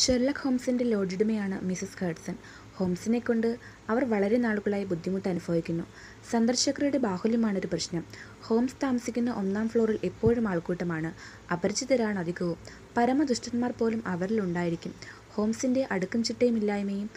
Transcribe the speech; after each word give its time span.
Sherlock 0.00 0.40
ഹോംസിന്റെ 0.42 0.84
ലോഡ്ജിഡുമയാണ് 0.84 1.60
Mises 1.64 1.98
ഹേഡ്സൺ 1.98 2.36
ഹോംസിനെ 2.76 3.18
കൊണ്ട് 3.18 3.46
അവർ 3.88 4.04
വളരെ 4.04 4.36
നാളുകളായി 4.36 4.84
ബുദ്ധിമുട്ട് 4.84 5.28
അനുഭവിക്കുന്നു. 5.28 5.84
സന്ദർശകരുടെ 6.30 6.98
ബാഹുല്യമാണ് 6.98 7.58
ഒരു 7.58 7.66
പ്രശ്നം. 7.66 8.02
ഹോംസ് 8.42 8.76
താമസിക്കുന്ന 8.82 9.30
ഒന്നാം 9.32 9.68
ഫ്ലോറിൽ 9.68 9.98
എപ്പോഴും 10.04 10.48
ആൾക്കൂട്ടമാണ്. 10.48 11.10
അപരിചിതരാണ് 11.52 12.18
അധികവും. 12.18 12.58
പരമദുഷ്ടന്മാർ 12.96 13.72
പോലും 13.80 14.02
അവരിലുണ്ടായിരിക്കും 14.06 14.94
ഹോംസിന്റെ 15.34 15.86
അടുക്കും 15.90 16.22
ചിട്ടയുമില്ലായ്മയും 16.22 17.08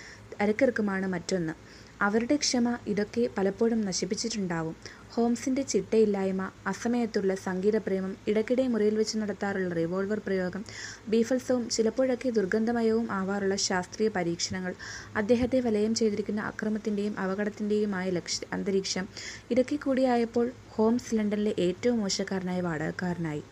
അരക്കിറുക്കുമാണ് 0.41 1.07
മറ്റൊന്ന്. 1.07 1.54
അവരുടെ 2.00 2.36
ക്ഷമ 2.43 2.77
ഇതൊക്കെ 2.88 3.23
പലപ്പോഴും 3.38 3.79
നശിപ്പിച്ചിട്ടുണ്ടാവും. 3.81 4.75
ഹോംസിന്റെ 5.13 5.63
ചിട്ടയില്ലായ്മ 5.71 6.41
അസമയത്തുള്ള 6.68 7.34
സംഗീതപ്രേമം 7.45 8.11
ഇടയ്ക്കിടെ 8.31 8.66
മുറിയിൽ 8.73 8.95
വെച്ച് 8.99 9.16
നടത്താറുള്ള 9.21 9.71
റിവോൾവർ 9.79 10.20
പ്രയോഗം 10.27 10.63
ബീഫൽസവും 11.09 11.63
ചിലപ്പോഴൊക്കെ 11.75 12.30
ദുർഗന്ധമയവും 12.30 13.07
ആവാറുള്ള 13.12 13.55
ശാസ്ത്രീയ 13.67 14.09
പരീക്ഷണങ്ങൾ 14.17 14.73
അദ്ദേഹത്തെ 15.16 15.59
വലയം 15.67 15.95
ചെയ്തിരിക്കുന്ന 15.95 16.41
അക്രമത്തിന്റെയും 16.52 17.16
അപകടത്തിന്റെയുമായ 17.23 18.07
ലക്ഷ 18.20 18.27
അന്തരീക്ഷം 18.54 19.07
ഇതൊക്കെ 19.52 19.77
കൂടിയായപ്പോൾ 19.77 20.48
ഹോംസ് 20.76 21.16
ലണ്ടനിലെ 21.18 21.54
ഏറ്റവും 21.59 21.98
മോശക്കാരനായ 21.99 22.59
വാടകക്കാരനായി. 22.62 23.43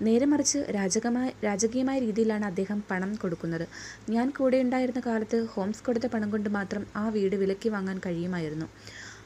നേരെ 0.00 0.26
മറിച്ച് 0.26 0.58
രാജകമായ 0.70 1.30
രാജകീയമായ 1.44 1.98
രീതിയിലാണ് 2.00 2.44
അദ്ദേഹം 2.44 2.78
പണം 2.90 3.10
കൊടുക്കുന്നത്. 3.14 3.64
ഞാൻ 4.10 4.26
കൂടെ 4.38 4.58
ഉണ്ടായിരുന്ന 4.64 5.00
കാലത്ത് 5.06 5.38
ഹോംസ് 5.54 5.84
കൊടുത്ത 5.86 6.06
പണം 6.06 6.28
കൊണ്ട് 6.30 6.48
മാത്രം 6.48 6.86
ആ 6.96 7.08
വീട് 7.08 7.36
വിലക്കി 7.36 7.68
വാങ്ങാൻ 7.68 8.00
കഴിയുമായിരുന്നു. 8.06 8.66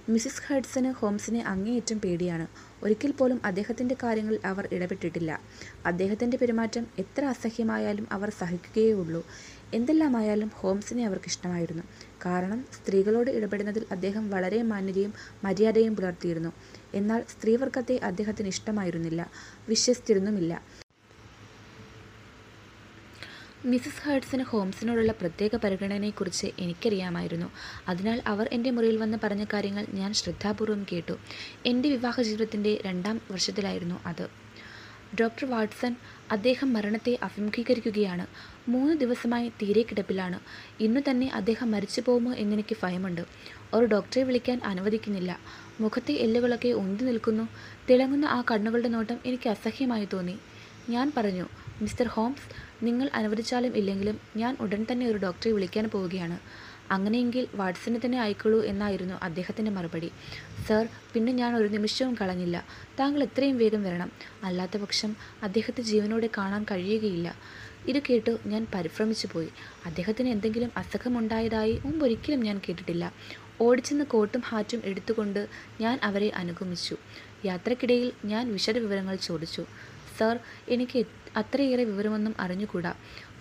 മിസ്സിസ് 0.09 0.43
ഹേഡ്സന് 0.47 0.91
ഹോംസിനെ 0.93 1.41
അങ്ങേയറ്റം 1.53 1.99
പേടിയാണ്. 1.99 2.47
ഒരിക്കൽ 2.83 3.13
പോലും 3.13 3.39
അദ്ദേഹത്തിന്റെ 3.45 3.97
കാര്യങ്ങളിൽ 4.03 4.41
അവർ 4.45 4.65
ഇടപെട്ടിട്ടില്ല. 4.77 5.31
അദ്ദേഹത്തിന്റെ 5.87 6.37
പെരുമാറ്റം 6.37 6.87
എത്ര 6.99 7.25
അസഹ്യമായാലും 7.25 8.07
അവർ 8.13 8.31
സഹിക്കുകയേ 8.41 8.93
ഉള്ളൂ 9.03 9.23
എന്തെല്ലാമായാലും 9.75 10.51
ഹോംസിനെ 10.59 11.05
അവർക്ക് 11.05 11.27
ഇഷ്ടമായിരുന്നു 11.27 11.85
കാരണം 12.27 12.61
സ്ത്രീകളോട് 12.77 13.31
ഇടപെടുന്നതിൽ 13.31 13.85
അദ്ദേഹം 13.93 14.25
വളരെ 14.31 14.63
മാന്യതയും 14.73 15.13
മര്യാദയും 15.45 15.95
പുലർത്തിയിരുന്നു. 15.97 16.53
എന്നാൽ 16.95 17.25
സ്ത്രീവർഗത്തെ 17.29 17.97
അദ്ദേഹത്തിന് 18.03 18.49
ഇഷ്ടമായിരുന്നില്ല. 18.49 19.31
വിശ്വസിച്ചിരുന്നുമില്ല. 19.69 20.85
മിസസ് 23.67 24.09
ഹേർട്സിന് 24.09 24.43
ഹോംസിനോടുള്ള 24.43 25.13
പ്രത്യേക 25.13 25.57
പരിഗണനയെക്കുറിച്ച് 25.57 26.47
എനിക്കറിയാമായിരുന്നു. 26.59 27.47
അതിനാൽ 27.89 28.23
അവർ 28.27 28.49
എന്റെ 28.53 28.71
മുറിയിൽ 28.71 28.97
വന്ന് 28.97 29.19
പറഞ്ഞ 29.25 29.45
കാര്യങ്ങൾ 29.53 29.87
ഞാൻ 29.91 30.13
ശ്രദ്ധാപൂർവം 30.13 30.87
കേട്ടു. 30.93 31.15
എന്റെ 31.67 31.89
വിവാഹ 31.89 32.23
ജീവിതത്തിന്റെ 32.23 32.83
രണ്ടാം 32.87 33.21
വർഷത്തിലായിരുന്നു 33.31 34.01
അത്. 34.07 34.29
ഡോക്ടർ 35.21 35.45
വാട്സൺ 35.51 35.97
അദ്ദേഹം 36.33 36.73
മരണത്തെ 36.73 37.19
അഭിമുഖീകരിക്കുകയാണ്. 37.23 38.27
മൂന്ന് 38.71 38.95
ദിവസമായി 38.97 39.49
തീരെ 39.49 39.83
കിടപ്പിലാണ്. 39.83 40.41
ഇന്നു 40.81 41.01
തന്നെ 41.11 41.29
അദ്ദേഹം 41.35 41.71
മരിച്ചു 41.71 42.01
പോകുമോ 42.01 42.35
എന്നെനിക്ക് 42.35 42.77
ഭയമുണ്ട്. 42.83 43.25
ഒരു 43.75 43.87
ഡോക്ടറെ 43.87 44.23
വിളിക്കാൻ 44.23 44.59
അനുവദിക്കുന്നില്ല. 44.65 45.39
മുഖത്തെ 45.81 46.15
എല്ലുകളൊക്കെ 46.25 46.69
ഉന്തി 46.69 47.05
നിൽക്കുന്നു. 47.05 47.49
തിളങ്ങുന്ന 47.91 48.27
ആ 48.27 48.45
കണ്ണുകളുടെ 48.51 48.89
നോട്ടം 48.89 49.19
എനിക്ക് 49.27 49.49
അസഹ്യമായി 49.49 50.09
തോന്നി. 50.13 50.37
ഞാൻ 50.89 51.13
പറഞ്ഞു 51.17 51.47
മിസ്റ്റർ 51.83 52.07
ഹോംസ് 52.07 52.47
നിങ്ങൾ 52.85 53.11
അനുവദിച്ചാലും 53.15 53.77
ഇല്ലെങ്കിലും 53.77 54.21
ഞാൻ 54.37 54.57
ഉടൻ 54.61 54.87
തന്നെ 54.93 55.07
ഒരു 55.07 55.19
ഡോക്ടറെ 55.19 55.53
വിളിക്കാൻ 55.53 55.85
പോവുകയാണ്. 55.89 56.39
അങ്ങനെയെങ്കിൽ 56.91 57.45
വാട്സനെ 57.55 58.01
തന്നെ 58.05 58.19
അയക്കുള്ളൂ 58.21 58.63
എന്നായിരുന്നു 58.63 59.15
അദ്ദേഹത്തിന്റെ 59.23 59.73
മറുപടി. 59.73 60.11
സർ 60.69 60.89
പിന്നെ 61.13 61.33
ഞാൻ 61.33 61.57
ഒരു 61.57 61.69
നിമിഷവും 61.69 62.15
കളഞ്ഞില്ല. 62.15 62.57
താങ്കൾ 63.01 63.23
എത്രയും 63.23 63.57
വേഗം 63.59 63.83
വരണം. 63.83 64.11
അല്ലാത്ത 64.45 64.77
പക്ഷം 64.77 65.17
അദ്ദേഹത്തെ 65.43 65.83
ജീവനോടെ 65.83 66.29
കാണാൻ 66.39 66.65
കഴിയുകയില്ല 66.71 67.29
ഇത് 67.89 67.99
കേട്ടു 67.99 68.39
ഞാൻ 68.47 68.67
പരിഭ്രമിച്ചു 68.75 69.29
പോയി 69.33 69.49
അദ്ദേഹത്തിന് 69.87 70.29
എന്തെങ്കിലും 70.29 70.71
അസുഖമുണ്ടായതായി 70.77 71.81
മുമ്പൊരിക്കലും 71.85 72.41
ഞാൻ 72.41 72.61
കേട്ടിട്ടില്ല. 72.69 73.05
ഓടിച്ചെന്ന് 73.61 74.05
കോട്ടും 74.05 74.41
ഹാറ്റും 74.41 74.83
എടുത്തുകൊണ്ട് 74.85 75.49
ഞാൻ 75.81 75.99
അവരെ 76.03 76.33
അനുഗമിച്ചു. 76.35 76.97
യാത്രക്കിടയിൽ 77.45 78.13
ഞാൻ 78.25 78.53
വിശദ 78.53 78.79
വിവരങ്ങൾ 78.79 79.17
ചോദിച്ചു. 79.17 79.65
സർ 80.19 80.39
എനിക്ക് 80.69 81.05
അത്രയേറെ 81.37 81.85
വിവരമൊന്നും 81.85 82.35
അറിഞ്ഞുകൂടാ. 82.41 82.95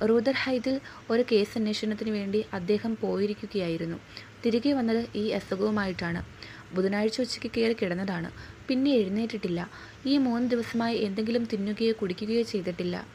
റൂദർ 0.09 0.31
ഹൈദിൽ 0.31 0.79
ഒരു 1.09 1.23
കേസ് 1.31 1.57
അന്വേഷണത്തിന് 1.57 2.09
വേണ്ടി 2.09 2.45
അദ്ദേഹം 2.53 2.97
പോയിരിക്കുകയായിരുന്നു. 3.01 3.97
തിരികെ 4.45 4.73
വന്നത് 4.73 5.07
ഈ 5.15 5.27
അസുഖവുമായിട്ടാണ്. 5.29 6.25
ബുധനാഴ്ച 6.73 7.21
ഉച്ചയ്ക്ക് 7.21 7.51
കയറി 7.57 7.73
കിടന്നതാണ്. 7.73 8.31
പിന്നെ 8.67 8.91
എഴുന്നേറ്റിട്ടില്ല. 8.91 9.69
ഈ 10.05 10.17
മൂന്ന് 10.17 10.49
ദിവസമായി 10.49 10.97
എന്തെങ്കിലും 10.97 11.45
തിന്നുകയോ 11.53 11.93
കുടിക്കുകയോ 12.01 12.41
ചെയ്തിട്ടില്ല. 12.41 13.05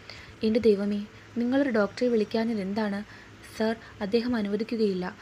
എന്റെ 0.43 0.61
ദൈവമേ 0.61 1.07
നിങ്ങളൊരു 1.39 1.71
ഡോക്ടറെ 1.71 2.09
വിളിക്കാഞ്ഞത് 2.09 2.61
എന്താണ് 2.61 3.05
സർ 3.59 3.77
അദ്ദേഹം 4.01 4.37
അനുവദിക്കുകയില്ല. 4.37 5.17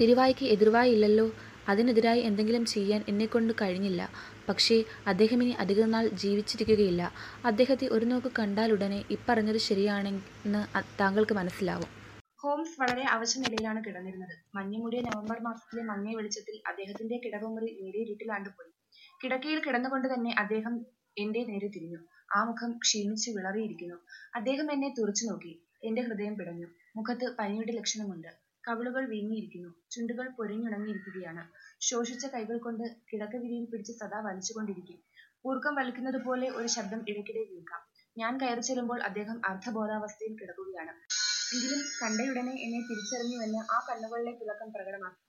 തിരുവായ്ക്ക് 0.00 0.44
എതിർവായില്ലല്ലോ. 0.46 1.24
അതിനെതിരായി 1.68 2.20
എന്തെങ്കിലും 2.20 2.64
ചെയ്യാൻ 2.64 3.04
എന്നെക്കൊണ്ട് 3.08 3.52
കഴിഞ്ഞില്ല. 3.62 4.02
പക്ഷേ 4.48 4.76
അദ്ദേഹം 5.06 5.42
ഇനി 5.42 5.50
അധികനാൾ 5.58 6.08
ജീവിച്ചിരിക്കുകയില്ല. 6.22 7.02
അദ്ദേഹത്തെ 7.44 7.86
ഒരു 7.86 8.04
നോക്ക് 8.04 8.30
കണ്ടാലുടനെ 8.38 9.04
ഇപ്പറഞ്ഞത് 9.10 9.56
ശരിയാണെന്ന് 9.56 10.62
താങ്കൾക്ക് 11.00 11.32
മനസ്സിലാവും. 11.32 11.90
ഹോംസ് 12.38 12.80
വളരെ 12.80 13.02
അവശ 13.02 13.38
നിലയിലാണ് 13.38 13.84
കിടന്നിരുന്നത്. 13.84 14.34
മഞ്ഞുമൂടിയ 14.54 15.00
നവംബർ 15.00 15.38
മാസത്തിലെ 15.40 15.82
മങ്ങിയ 15.82 16.16
വെളിച്ചത്തിൽ 16.16 16.62
അദ്ദേഹത്തിന്റെ 16.68 17.20
കിടവുമുറി 17.24 17.78
നേരിയ 17.80 18.02
ഇരുട്ടിലാണ്ടുപോയി 18.02 18.70
കിടക്കയിൽ 19.22 19.58
കിടന്നുകൊണ്ട് 19.58 20.08
തന്നെ 20.08 20.34
അദ്ദേഹം 20.38 20.74
എന്റെ 21.16 21.40
നേരെ 21.44 21.68
തിരിഞ്ഞു. 21.68 22.00
ആ 22.36 22.44
മുഖം 22.44 22.78
ക്ഷീണിച്ച് 22.78 23.30
വിളറിയിരിക്കുന്നു. 23.30 23.96
അദ്ദേഹം 24.34 24.72
എന്നെ 24.72 24.94
തുറച്ചു 24.98 25.24
നോക്കി. 25.26 25.52
എന്റെ 25.84 26.02
ഹൃദയം 26.02 26.34
പിടഞ്ഞു. 26.34 26.68
മുഖത്ത് 26.96 27.36
പനിയുടെ 27.38 27.72
ലക്ഷണമുണ്ട്. 27.72 28.30
കവിളുകൾ 28.68 29.08
വീങ്ങിയിരിക്കുന്നു. 29.08 29.70
ചുണ്ടുകൾ 29.90 30.28
പൊരിഞ്ഞുണങ്ങിയിരിക്കുകയാണ്. 30.28 31.42
ശോഷിച്ച 31.80 32.26
കൈകൾ 32.26 32.58
കൊണ്ട് 32.58 32.84
കിടക്ക 33.12 33.36
വിരിയിൽ 33.36 33.64
പിടിച്ച് 33.70 33.92
സദാ 33.92 34.20
വലിച്ചുകൊണ്ടിരിക്കും. 34.20 34.98
ഊർക്കം 35.46 35.74
വലിക്കുന്നത് 35.74 36.24
പോലെ 36.26 36.50
ഒരു 36.50 36.66
ശബ്ദം 36.66 37.04
ഇടയ്ക്കിടെ 37.08 37.44
കേൾക്കാം. 37.44 37.82
ഞാൻ 38.18 38.40
കയറി 38.40 38.60
ചെല്ലുമ്പോൾ 38.60 39.02
അദ്ദേഹം 39.02 39.40
അർദ്ധബോധാവസ്ഥയിൽ 39.44 40.36
കിടക്കുകയാണ്. 40.40 40.92
എങ്കിലും 41.54 41.80
കണ്ടയുടനെ 42.02 42.52
എന്നെ 42.52 42.80
തിരിച്ചറിഞ്ഞുവെന്ന് 42.80 43.58
ആ 43.58 43.86
കണ്ണുകളിലെ 43.90 44.32
തിളക്കം 44.32 44.72
പ്രകടമാക്കി. 44.72 45.20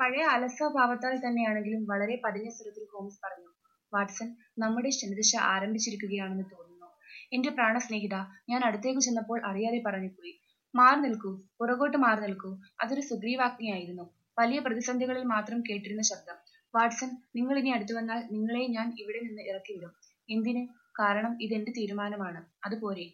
പഴയ 0.00 0.22
അലസഭാവത്താൽ 0.22 1.16
തന്നെയാണെങ്കിലും 1.16 1.84
വളരെ 1.84 2.22
പതിഞ്ഞ 2.24 2.48
സ്വരത്തിൽ 2.50 2.86
ഹോംസ് 2.92 3.20
പറഞ്ഞു 3.24 3.50
വാട്സൺ 3.94 4.36
നമ്മുടെ 4.58 4.90
ശനിദശ 4.90 5.36
ആരംഭിച്ചിരിക്കുകയാണെന്ന് 5.36 6.44
തോന്നുന്നു. 6.52 6.88
എന്റെ 7.32 7.50
പ്രാണസ്നേഹിത 7.50 8.14
ഞാൻ 8.48 8.64
അടുത്തേക്ക് 8.64 9.00
ചെന്നപ്പോൾ 9.00 9.46
അറിയാതെ 9.46 9.82
പറഞ്ഞുപോയി. 9.86 10.34
മാറി 10.76 11.00
നിൽക്കൂ. 11.00 11.30
പുറകോട്ട് 11.60 11.96
മാറി 11.96 12.20
നിൽക്കൂ. 12.20 12.50
അതൊരു 12.80 13.00
സുഗ്രീവാജ്ഞയായിരുന്നു. 13.00 14.04
വലിയ 14.38 14.58
പ്രതിസന്ധികളിൽ 14.58 15.22
മാത്രം 15.24 15.60
കേട്ടിരുന്ന 15.60 16.02
ശബ്ദം. 16.02 16.36
വാട്സൺ 16.74 17.10
നിങ്ങൾ 17.36 17.58
ഇനി 17.58 17.70
അടുത്തു 17.70 17.94
വന്നാൽ 17.94 18.28
നിങ്ങളെ 18.32 18.66
ഞാൻ 18.66 18.96
ഇവിടെ 18.98 19.20
നിന്ന് 19.22 19.42
ഇറക്കിവിടും. 19.42 19.92
എന്തിന്? 20.28 20.62
കാരണം 21.00 21.42
ഇതെന്റെ 21.42 21.72
തീരുമാനമാണ്. 21.76 22.40
അതുപോരെ. 22.64 23.06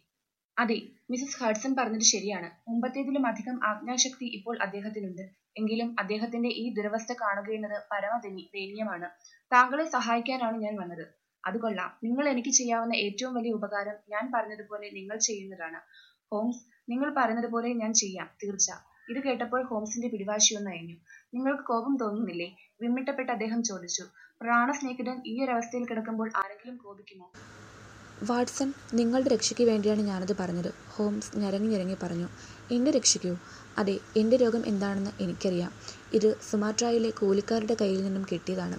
അതെ 0.57 0.77
മിസസ് 1.09 1.43
ഹഡ്സൺ 1.43 1.75
പറഞ്ഞത് 1.75 2.01
ശരിയാണ്. 2.05 2.69
മുമ്പത്തേതിലും 2.69 3.27
അധികം 3.27 3.59
ആജ്ഞാശക്തി 3.67 4.25
ഇപ്പോൾ 4.37 4.57
അദ്ദേഹത്തിനുണ്ട്. 4.61 5.23
എങ്കിലും 5.57 5.95
അദ്ദേഹത്തിന്റെ 5.99 6.49
ഈ 6.49 6.73
ദുരവസ്ഥ 6.73 7.13
കാണുകയെന്നത് 7.13 7.83
പരമ 7.91 8.13
ദയനീയമാണ്. 8.23 9.07
താങ്കളെ 9.51 9.85
സഹായിക്കാനാണ് 9.85 10.57
ഞാൻ 10.57 10.75
വന്നത്. 10.75 11.05
അത് 11.43 11.57
കൊള്ളാം. 11.57 11.99
നിങ്ങൾ 12.03 12.29
എനിക്ക് 12.29 12.49
ചെയ്യാവുന്ന 12.49 12.95
ഏറ്റവും 12.95 13.33
വലിയ 13.33 13.51
ഉപകാരം 13.51 13.97
ഞാൻ 14.09 14.31
പറഞ്ഞതുപോലെ 14.35 14.89
നിങ്ങൾ 14.89 15.17
ചെയ്യുന്നതാണ്. 15.19 15.79
ഹോംസ് 16.31 16.61
നിങ്ങൾ 16.87 17.13
പറയുന്നത് 17.17 17.51
പോലെ 17.51 17.73
ഞാൻ 17.73 17.93
ചെയ്യാം. 17.93 18.29
തീർച്ച. 18.43 18.69
ഇത് 19.09 19.23
കേട്ടപ്പോൾ 19.23 19.63
ഹോംസിന്റെ 19.63 20.07
പിടിവാശിയൊന്ന് 20.07 20.71
അയഞ്ഞു. 20.71 20.95
നിങ്ങൾക്ക് 21.33 21.63
കോപം 21.63 21.97
തോന്നുന്നില്ലേ? 22.01 22.49
വിമ്മിട്ടപ്പെട്ട് 22.81 23.31
അദ്ദേഹം 23.31 23.63
ചോദിച്ചു. 23.63 24.03
പ്രാണസ്നേഹിതൻ 24.41 25.21
ഈ 25.27 25.43
ഒരവസ്ഥയിൽ 25.43 25.85
കിടക്കുമ്പോൾ 25.89 26.31
ആരെങ്കിലും 26.35 26.77
കോപിക്കുമോ? 26.77 27.27
വാട്സൺ 28.23 28.73
നിങ്ങളുടെ 28.93 29.29
രക്ഷയ്ക്ക് 29.29 29.63
വേണ്ടിയാണ് 29.63 30.01
ഞാനത് 30.01 30.37
പറഞ്ഞത്. 30.39 30.73
ഹോംസ് 30.89 31.37
ഞരങ്ങി 31.37 31.69
ഞരങ്ങി 31.69 31.97
പറഞ്ഞു. 32.03 32.27
എന്റെ 32.71 32.91
രക്ഷയ്ക്കോ? 32.91 33.33
അതെ 33.77 33.99
എന്റെ 34.17 34.37
രോഗം 34.37 34.67
എന്താണെന്ന് 34.67 35.11
എനിക്കറിയാം. 35.23 35.71
ഇത് 36.13 36.37
സുമാട്രായിലെ 36.41 37.09
കൂലിക്കാരുടെ 37.09 37.75
കയ്യിൽ 37.81 38.03
നിന്നും 38.03 38.25
കിട്ടിയതാണ്. 38.31 38.77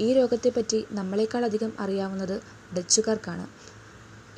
ഈ 0.00 0.12
രോഗത്തെപ്പറ്റി 0.12 0.86
നമ്മളെക്കാൾ 0.90 1.44
അധികം 1.44 1.72
അറിയാവുന്നത് 1.80 2.36
ഡച്ചുകാർക്കാണ്. 2.76 3.46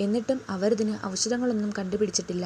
എന്നിട്ടും 0.00 0.40
അവരിതിന് 0.48 1.06
ഔഷധങ്ങളൊന്നും 1.06 1.72
കണ്ടുപിടിച്ചിട്ടില്ല. 1.78 2.44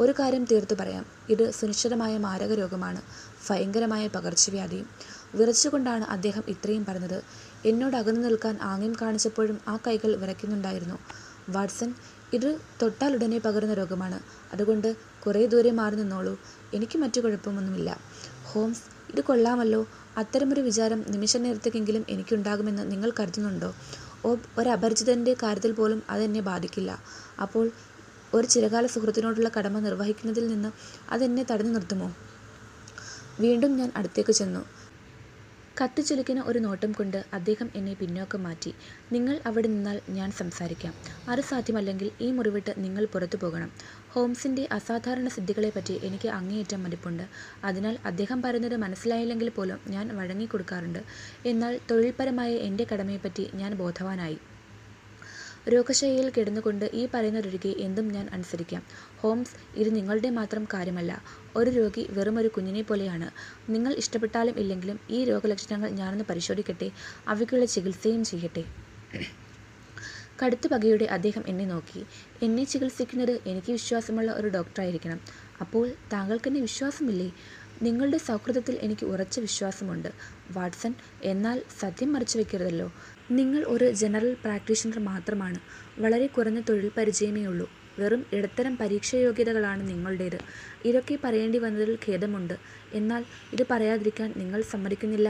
ഒരു 0.00 0.12
കാര്യം 0.12 0.44
തീർത്തു 0.44 0.74
പറയാം. 0.74 1.06
ഇത് 1.28 1.50
സുനിശ്ചിതമായ 1.50 2.18
മാരക 2.18 2.54
രോഗമാണ് 2.54 3.02
ഭയങ്കരമായ 3.50 4.06
പകർച്ചവ്യാധിയും. 4.06 4.86
വിറച്ചുകൊണ്ടാണ് 5.34 6.04
അദ്ദേഹം 6.04 6.42
ഇത്രയും 6.48 6.84
പറഞ്ഞത്. 6.84 7.22
എന്നോട് 7.64 7.96
അകന്നു 7.96 8.20
നിൽക്കാൻ 8.20 8.58
ആംഗ്യം 8.62 8.96
കാണിച്ചപ്പോഴും 9.02 9.58
ആ 9.68 9.78
കൈകൾ 9.86 10.16
വിറയ്ക്കുന്നുണ്ടായിരുന്നു. 10.16 10.98
വാട്സൺ 11.48 11.94
ഇത് 12.32 12.58
തൊട്ടാലുടനെ 12.82 13.38
പകരുന്ന 13.38 13.74
രോഗമാണ്. 13.74 14.20
അതുകൊണ്ട് 14.52 14.96
കുറേ 15.26 15.46
ദൂരെ 15.46 15.70
മാറി 15.70 15.94
നിന്നോളൂ. 15.94 16.38
എനിക്ക് 16.74 16.98
മറ്റു 16.98 17.20
കുഴപ്പമൊന്നുമില്ല. 17.20 18.00
ഹോംസ് 18.44 18.82
ഇത് 19.12 19.20
കൊള്ളാമല്ലോ. 19.20 19.86
അത്തരമൊരു 20.16 20.60
വിചാരം 20.60 21.04
നിമിഷ 21.08 21.36
നേരത്തേക്കെങ്കിലും 21.36 22.06
എനിക്കുണ്ടാകുമെന്ന് 22.08 22.90
നിങ്ങൾ 22.90 23.12
കരുതുന്നുണ്ടോ? 23.20 23.74
ഒരപരിചിതന്റെ 24.58 25.36
കാര്യത്തിൽ 25.42 25.72
പോലും 25.72 26.02
അതെന്നെ 26.10 26.40
ബാധിക്കില്ല. 26.40 26.98
അപ്പോൾ 27.42 27.70
ഒരു 28.36 28.46
ചിരകാല 28.46 28.86
സുഹൃത്തിനോടുള്ള 28.86 29.48
കടമ 29.56 29.78
നിർവഹിക്കുന്നതിൽ 29.78 30.46
നിന്ന് 30.46 30.70
അതെന്നെ 31.10 31.42
തടഞ്ഞു 31.50 31.70
നിർത്തുമോ? 31.70 32.08
വീണ്ടും 33.40 33.76
ഞാൻ 33.76 33.92
അടുത്തേക്ക് 33.96 34.32
ചെന്നു. 34.32 34.62
കത്തിച്ചൊലിക്കുന്ന 35.76 36.40
ഒരു 36.46 36.58
നോട്ടം 36.58 36.92
കൊണ്ട് 36.92 37.24
അദ്ദേഹം 37.32 37.70
എന്നെ 37.74 37.94
പിന്നോക്കം 37.94 38.42
മാറ്റി. 38.42 38.70
നിങ്ങൾ 39.12 39.40
അവിടെ 39.46 39.68
നിന്നാൽ 39.68 40.00
ഞാൻ 40.08 40.30
സംസാരിക്കാം. 40.30 40.92
അത് 41.28 41.40
സാധ്യമല്ലെങ്കിൽ 41.40 42.10
ഈ 42.20 42.30
മുറിവിട്ട് 42.30 42.74
നിങ്ങൾ 42.78 43.04
പുറത്തു 43.04 43.36
പോകണം. 43.36 43.70
ഹോംസിന്റെ 44.08 44.68
അസാധാരണ 44.72 45.28
സിദ്ധികളെപ്പറ്റി 45.28 46.00
എനിക്ക് 46.02 46.28
അങ്ങേയറ്റം 46.28 46.82
മതിപ്പുണ്ട് 46.82 47.24
അതിനാൽ 47.64 47.98
അദ്ദേഹം 48.04 48.42
പറയുന്നത് 48.42 48.76
മനസ്സിലായില്ലെങ്കിൽ 48.76 49.48
പോലും 49.50 49.80
ഞാൻ 49.86 50.16
വഴങ്ങിക്കൊടുക്കാറുണ്ട്. 50.16 51.00
എന്നാൽ 51.46 51.80
തൊഴിൽപരമായ 51.90 52.52
എന്റെ 52.68 52.86
കടമയെപ്പറ്റി 52.92 53.50
ഞാൻ 53.54 53.74
ബോധവാനായി. 53.74 54.38
രോഗശയ്യയിൽ 55.72 56.30
കിടന്നുകൊണ്ട് 56.30 56.84
ഈ 56.84 57.08
പറയുന്ന 57.14 57.14
പറയുന്നതൊഴികെ 57.14 57.74
എന്തും 57.78 58.08
ഞാൻ 58.08 58.28
അനുസരിക്കാം. 58.32 58.82
ഹോംസ് 59.18 59.78
ഇത് 59.78 59.96
നിങ്ങളുടെ 59.96 60.30
മാത്രം 60.30 60.64
കാര്യമല്ല. 60.74 61.22
ഒരു 61.56 61.70
രോഗി 61.70 62.06
വെറുമൊരു 62.10 62.48
കുഞ്ഞിനെ 62.48 62.82
പോലെയാണ്. 62.82 63.28
നിങ്ങൾ 63.70 63.92
ഇഷ്ടപ്പെട്ടാലും 63.94 64.58
ഇല്ലെങ്കിലും 64.58 65.00
ഈ 65.10 65.24
രോഗലക്ഷണങ്ങൾ 65.24 65.90
ഞാനൊന്ന് 65.90 66.24
പരിശോധിക്കട്ടെ. 66.30 66.90
അവയ്ക്കുള്ള 67.28 67.64
ചികിത്സയും 67.64 68.24
ചെയ്യട്ടെ. 68.24 68.64
കടുത്ത 70.42 70.66
പകയോടെ 70.68 71.04
അദ്ദേഹം 71.04 71.44
എന്നെ 71.46 71.64
നോക്കി. 71.64 72.06
എന്നെ 72.42 72.64
ചികിത്സിക്കുന്നത് 72.64 73.40
എനിക്ക് 73.46 73.72
വിശ്വാസമുള്ള 73.72 74.32
ഒരു 74.32 74.48
ഡോക്ടറായിരിക്കണം. 74.48 75.20
അപ്പോൾ 75.60 75.92
താങ്കൾക്ക് 76.12 76.48
എന്നെ 76.48 76.60
വിശ്വാസമില്ലേ? 76.60 77.32
നിങ്ങളുടെ 77.82 78.18
സൗഹൃദത്തിൽ 78.18 78.78
എനിക്ക് 78.82 79.06
ഉറച്ച 79.06 79.40
വിശ്വാസമുണ്ട്. 79.40 80.08
വാട്സൺ 80.50 80.94
എന്നാൽ 81.22 81.62
സത്യം 81.80 82.12
മറച്ചു 82.12 82.38
വെക്കരുതല്ലോ. 82.38 82.92
നിങ്ങൾ 83.30 83.64
ഒരു 83.64 83.90
ജനറൽ 83.92 84.36
പ്രാക്ടീഷണർ 84.44 84.98
മാത്രമാണ്. 84.98 85.58
വളരെ 85.98 86.26
കുറഞ്ഞ 86.26 86.60
തൊഴിൽ 86.60 86.90
പരിചയമേ 86.96 87.46
ഉള്ളൂ 87.46 87.68
വെറും 87.98 88.26
ഇടത്തരം 88.32 88.76
പരീക്ഷായോഗ്യതകളാണ് 88.76 89.88
നിങ്ങളുടേത്. 89.88 90.38
ഇതൊക്കെ 90.84 91.18
പറയേണ്ടി 91.24 91.58
വന്നതിൽ 91.58 91.98
ഖേദമുണ്ട്. 92.06 92.56
എന്നാൽ 92.94 93.24
ഇത് 93.52 93.66
പറയാതിരിക്കാൻ 93.70 94.32
നിങ്ങൾ 94.36 94.62
സമ്മതിക്കുന്നില്ല. 94.62 95.28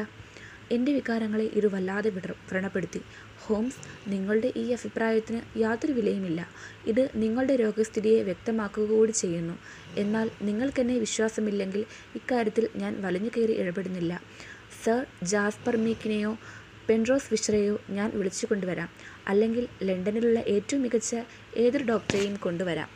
എന്റെ 0.72 0.92
വികാരങ്ങളെ 0.92 1.44
ഇത് 1.44 1.66
വല്ലാതെ 1.66 2.10
വ്രണപ്പെടുത്തി. 2.50 3.00
ഹോംസ് 3.38 3.80
നിങ്ങളുടെ 4.08 4.52
ഈ 4.56 4.72
അഭിപ്രായത്തിന് 4.72 5.58
യാതൊരു 5.58 5.92
വിലയുമില്ല. 5.92 6.40
ഇത് 6.86 7.10
നിങ്ങളുടെ 7.14 7.56
രോഗസ്ഥിതിയെ 7.56 8.22
വ്യക്തമാക്കുക 8.22 8.84
കൂടി 8.86 9.12
ചെയ്യുന്നു. 9.12 9.54
എന്നാൽ 9.96 10.30
നിങ്ങൾക്കെന്നെ 10.42 10.98
വിശ്വാസമില്ലെങ്കിൽ 10.98 11.82
ഇക്കാര്യത്തിൽ 12.14 12.68
ഞാൻ 12.76 13.02
വലിഞ്ഞു 13.02 13.30
കയറി 13.36 13.52
ഇടപെടുന്നില്ല. 13.52 14.12
സർ 14.84 14.98
ജാസ്പർ 15.22 15.76
മീക്കിനെയോ 15.76 16.32
പെൻറോസ് 16.88 17.24
ഫിഷറെയോ 17.24 17.80
ഞാൻ 17.90 18.10
വിളിച്ചു 18.14 18.46
കൊണ്ടുവരാം. 18.46 18.88
അല്ലെങ്കിൽ 19.28 19.68
ലണ്ടനിലുള്ള 19.82 20.38
ഏറ്റവും 20.48 20.82
മികച്ച 20.82 21.10
ഏതൊരു 21.56 21.84
ഡോക്ടറെയും 21.84 22.36
കൊണ്ടുവരാം. 22.36 22.88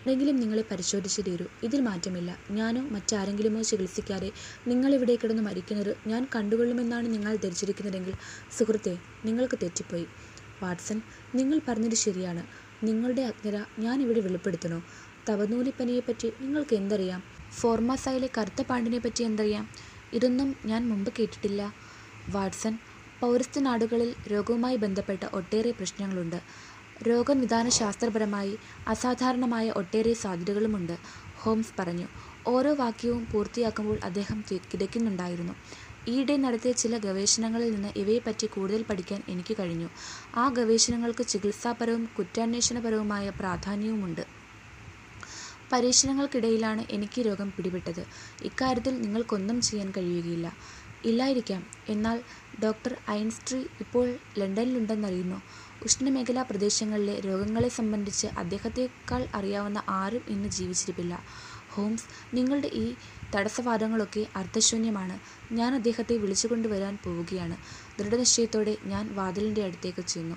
എന്തെങ്കിലും 0.00 0.36
നിങ്ങളെ 0.36 0.64
പരിശോധിച്ചു 0.70 1.22
തീരൂ 1.22 1.46
ഇതിൽ 1.62 1.80
മാറ്റമില്ല. 1.80 2.30
ഞാനോ 2.50 2.80
മറ്റാരെങ്കിലുമോ 2.88 3.62
ചികിത്സിക്കാതെ 3.62 4.28
നിങ്ങളിവിടെ 4.66 5.16
കിടന്ന് 5.16 5.42
മരിക്കുന്നത് 5.42 5.96
ഞാൻ 6.06 6.28
കണ്ടുകൊള്ളുമെന്നാണ് 6.34 7.12
നിങ്ങൾ 7.12 7.36
ധരിച്ചിരിക്കുന്നതെങ്കിൽ 7.36 8.14
സുഹൃത്തെ 8.58 8.94
നിങ്ങൾക്ക് 9.24 9.58
തെറ്റിപ്പോയി. 9.62 10.06
വാട്സൺ 10.62 10.98
നിങ്ങൾ 11.34 11.60
പറഞ്ഞത് 11.68 11.94
ശരിയാണ്. 11.96 12.42
നിങ്ങളുടെ 12.84 13.22
അജ്ഞത 13.22 13.56
ഞാനിവിടെ 13.78 14.20
വെളിപ്പെടുത്തണോ 14.20 14.78
തവനൂലിപ്പനിയെപ്പറ്റി 15.28 16.32
നിങ്ങൾക്ക് 16.40 16.74
എന്തറിയാം? 16.76 17.20
ഫോർമാസയിലെ 17.52 18.30
കറുത്ത 18.38 18.62
പാണ്ടിനെ 18.62 18.98
പറ്റി 18.98 19.22
എന്തറിയാം? 19.22 19.64
ഇതൊന്നും 20.12 20.56
ഞാൻ 20.64 20.88
മുമ്പ് 20.88 21.10
കേട്ടിട്ടില്ല. 21.18 21.62
വാട്സൺ 22.28 22.74
പൗരസ്ത്യ 23.22 23.60
നാടുകളിൽ 23.60 24.14
രോഗവുമായി 24.32 24.76
ബന്ധപ്പെട്ട 24.76 25.24
ഒട്ടേറെ 25.32 25.70
പ്രശ്നങ്ങളുണ്ട്. 25.70 26.40
രോഗനിദാന 27.08 27.68
ശാസ്ത്രപരമായി 27.68 28.54
അസാധാരണമായ 28.88 29.70
ഒട്ടേറെ 29.70 30.12
സാധ്യതകളുമുണ്ട് 30.14 30.94
ഹോംസ് 31.34 31.74
പറഞ്ഞു. 31.78 32.06
ഓരോ 32.46 32.74
വാക്യവും 32.74 33.28
പൂർത്തിയാക്കുമ്പോൾ 33.32 33.98
അദ്ദേഹം 34.04 34.38
കിടക്കുന്നുണ്ടായിരുന്നു 34.72 35.54
ഈയിടെ 36.08 36.36
നടത്തിയ 36.36 36.72
ചില 36.72 36.98
ഗവേഷണങ്ങളിൽ 36.98 37.70
നിന്ന് 37.74 37.90
ഇവയെപ്പറ്റി 37.96 38.46
കൂടുതൽ 38.46 38.82
പഠിക്കാൻ 38.82 39.22
എനിക്ക് 39.28 39.56
കഴിഞ്ഞു. 39.60 39.88
ആ 40.36 40.48
ഗവേഷണങ്ങൾക്ക് 40.48 41.26
ചികിത്സാപരവും 41.26 42.04
കുറ്റാന്വേഷണപരവുമായ 42.18 43.30
പ്രാധാന്യവുമുണ്ട്. 43.40 44.24
പരീക്ഷണങ്ങൾക്കിടയിലാണ് 45.72 46.86
എനിക്ക് 46.90 47.20
രോഗം 47.26 47.52
പിടിപെട്ടത്. 47.52 48.06
ഇക്കാര്യത്തിൽ 48.42 49.00
നിങ്ങൾക്കൊന്നും 49.00 49.60
ചെയ്യാൻ 49.60 49.92
കഴിയുകയില്ല. 49.96 50.56
ഇല്ലായിരിക്കാം. 51.04 51.66
എന്നാൽ 51.88 52.24
ഡോക്ടർ 52.64 52.96
ഐൻസ്ട്രീ 53.10 53.64
ഇപ്പോൾ 53.80 54.18
ലണ്ടനിലുണ്ടെന്നറിയുന്നു. 54.38 55.42
ഉഷ്ണമേഖലാ 55.84 56.42
പ്രദേശങ്ങളിലെ 56.42 57.20
രോഗങ്ങളെ 57.20 57.68
സംബന്ധിച്ച് 57.68 58.26
അദ്ദേഹത്തെക്കാൾ 58.26 59.28
അറിയാവുന്ന 59.34 59.82
ആരും 59.88 60.22
ഇന്ന് 60.28 60.48
ജീവിച്ചിരിപ്പില്ല. 60.48 61.14
ഹോംസ് 61.68 62.36
നിങ്ങളുടെ 62.36 62.70
ഈ 62.72 62.94
തടസ്സവാദങ്ങളൊക്കെ 63.34 64.26
അർത്ഥശൂന്യമാണ് 64.36 65.16
ഞാൻ 65.54 65.74
അദ്ദേഹത്തെ 65.74 66.16
വിളിച്ചുകൊണ്ടുവരാൻ 66.16 66.98
പോവുകയാണ്. 67.04 67.56
ദൃഢനിശ്ചയത്തോടെ 67.98 68.76
ഞാൻ 68.84 69.14
വാതിലിന്റെ 69.14 69.64
അടുത്തേക്ക് 69.64 70.00
ചെന്നു. 70.00 70.36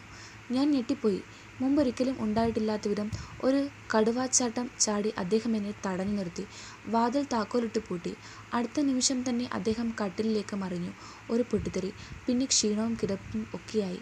ഞാൻ 0.52 0.72
ഞെട്ടിപ്പോയി. 0.72 1.24
മുമ്പൊരിക്കലും 1.62 2.16
ഉണ്ടായിട്ടില്ലാത്ത 2.20 2.88
വിധം 2.88 3.08
ഒരു 3.42 3.60
കടുവാച്ചാട്ടം 3.94 4.68
ചാടി 4.80 5.14
അദ്ദേഹം 5.18 5.56
എന്നെ 5.56 5.74
തടഞ്ഞു 5.86 6.14
നിർത്തി. 6.14 6.46
വാതിൽ 6.86 7.24
താക്കോലിട്ട് 7.34 7.80
പൂട്ടി. 7.80 8.14
അടുത്ത 8.54 8.80
നിമിഷം 8.82 9.30
തന്നെ 9.30 9.50
അദ്ദേഹം 9.54 9.96
കട്ടിലിലേക്ക് 10.02 10.56
മറിഞ്ഞു. 10.56 10.92
ഒരു 11.30 11.44
പൊട്ടിത്തെറി. 11.44 11.92
പിന്നെ 12.28 12.46
ക്ഷീണവും 12.46 12.94
കിടപ്പും 13.02 13.48
ഒക്കെയായി. 13.54 14.02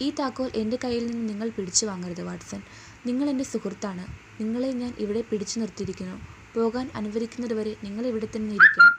ഈ 0.00 0.10
താക്കോൽ 0.20 0.50
എന്റെ 0.54 0.78
കയ്യിൽ 0.84 1.04
നിന്ന് 1.06 1.28
നിങ്ങൾ 1.28 1.48
പിടിച്ചു 1.50 1.86
വാങ്ങരുത് 1.86 2.22
വാട്സൺ. 2.22 2.60
നിങ്ങൾ 3.06 3.30
എന്റെ 3.30 3.44
സുഹൃത്താണ്. 3.44 4.04
നിങ്ങളെ 4.40 4.70
ഞാൻ 4.82 4.92
ഇവിടെ 4.98 5.20
പിടിച്ചു 5.22 5.56
നിർത്തിയിരിക്കുന്നു. 5.60 6.16
പോകാൻ 6.54 6.86
അനുവദിക്കുന്നതുവരെ 6.94 7.76
നിങ്ങൾ 7.84 8.06
ഇവിടെ 8.06 8.28
തന്നെ 8.36 8.54
ഇരിക്കണം. 8.54 8.92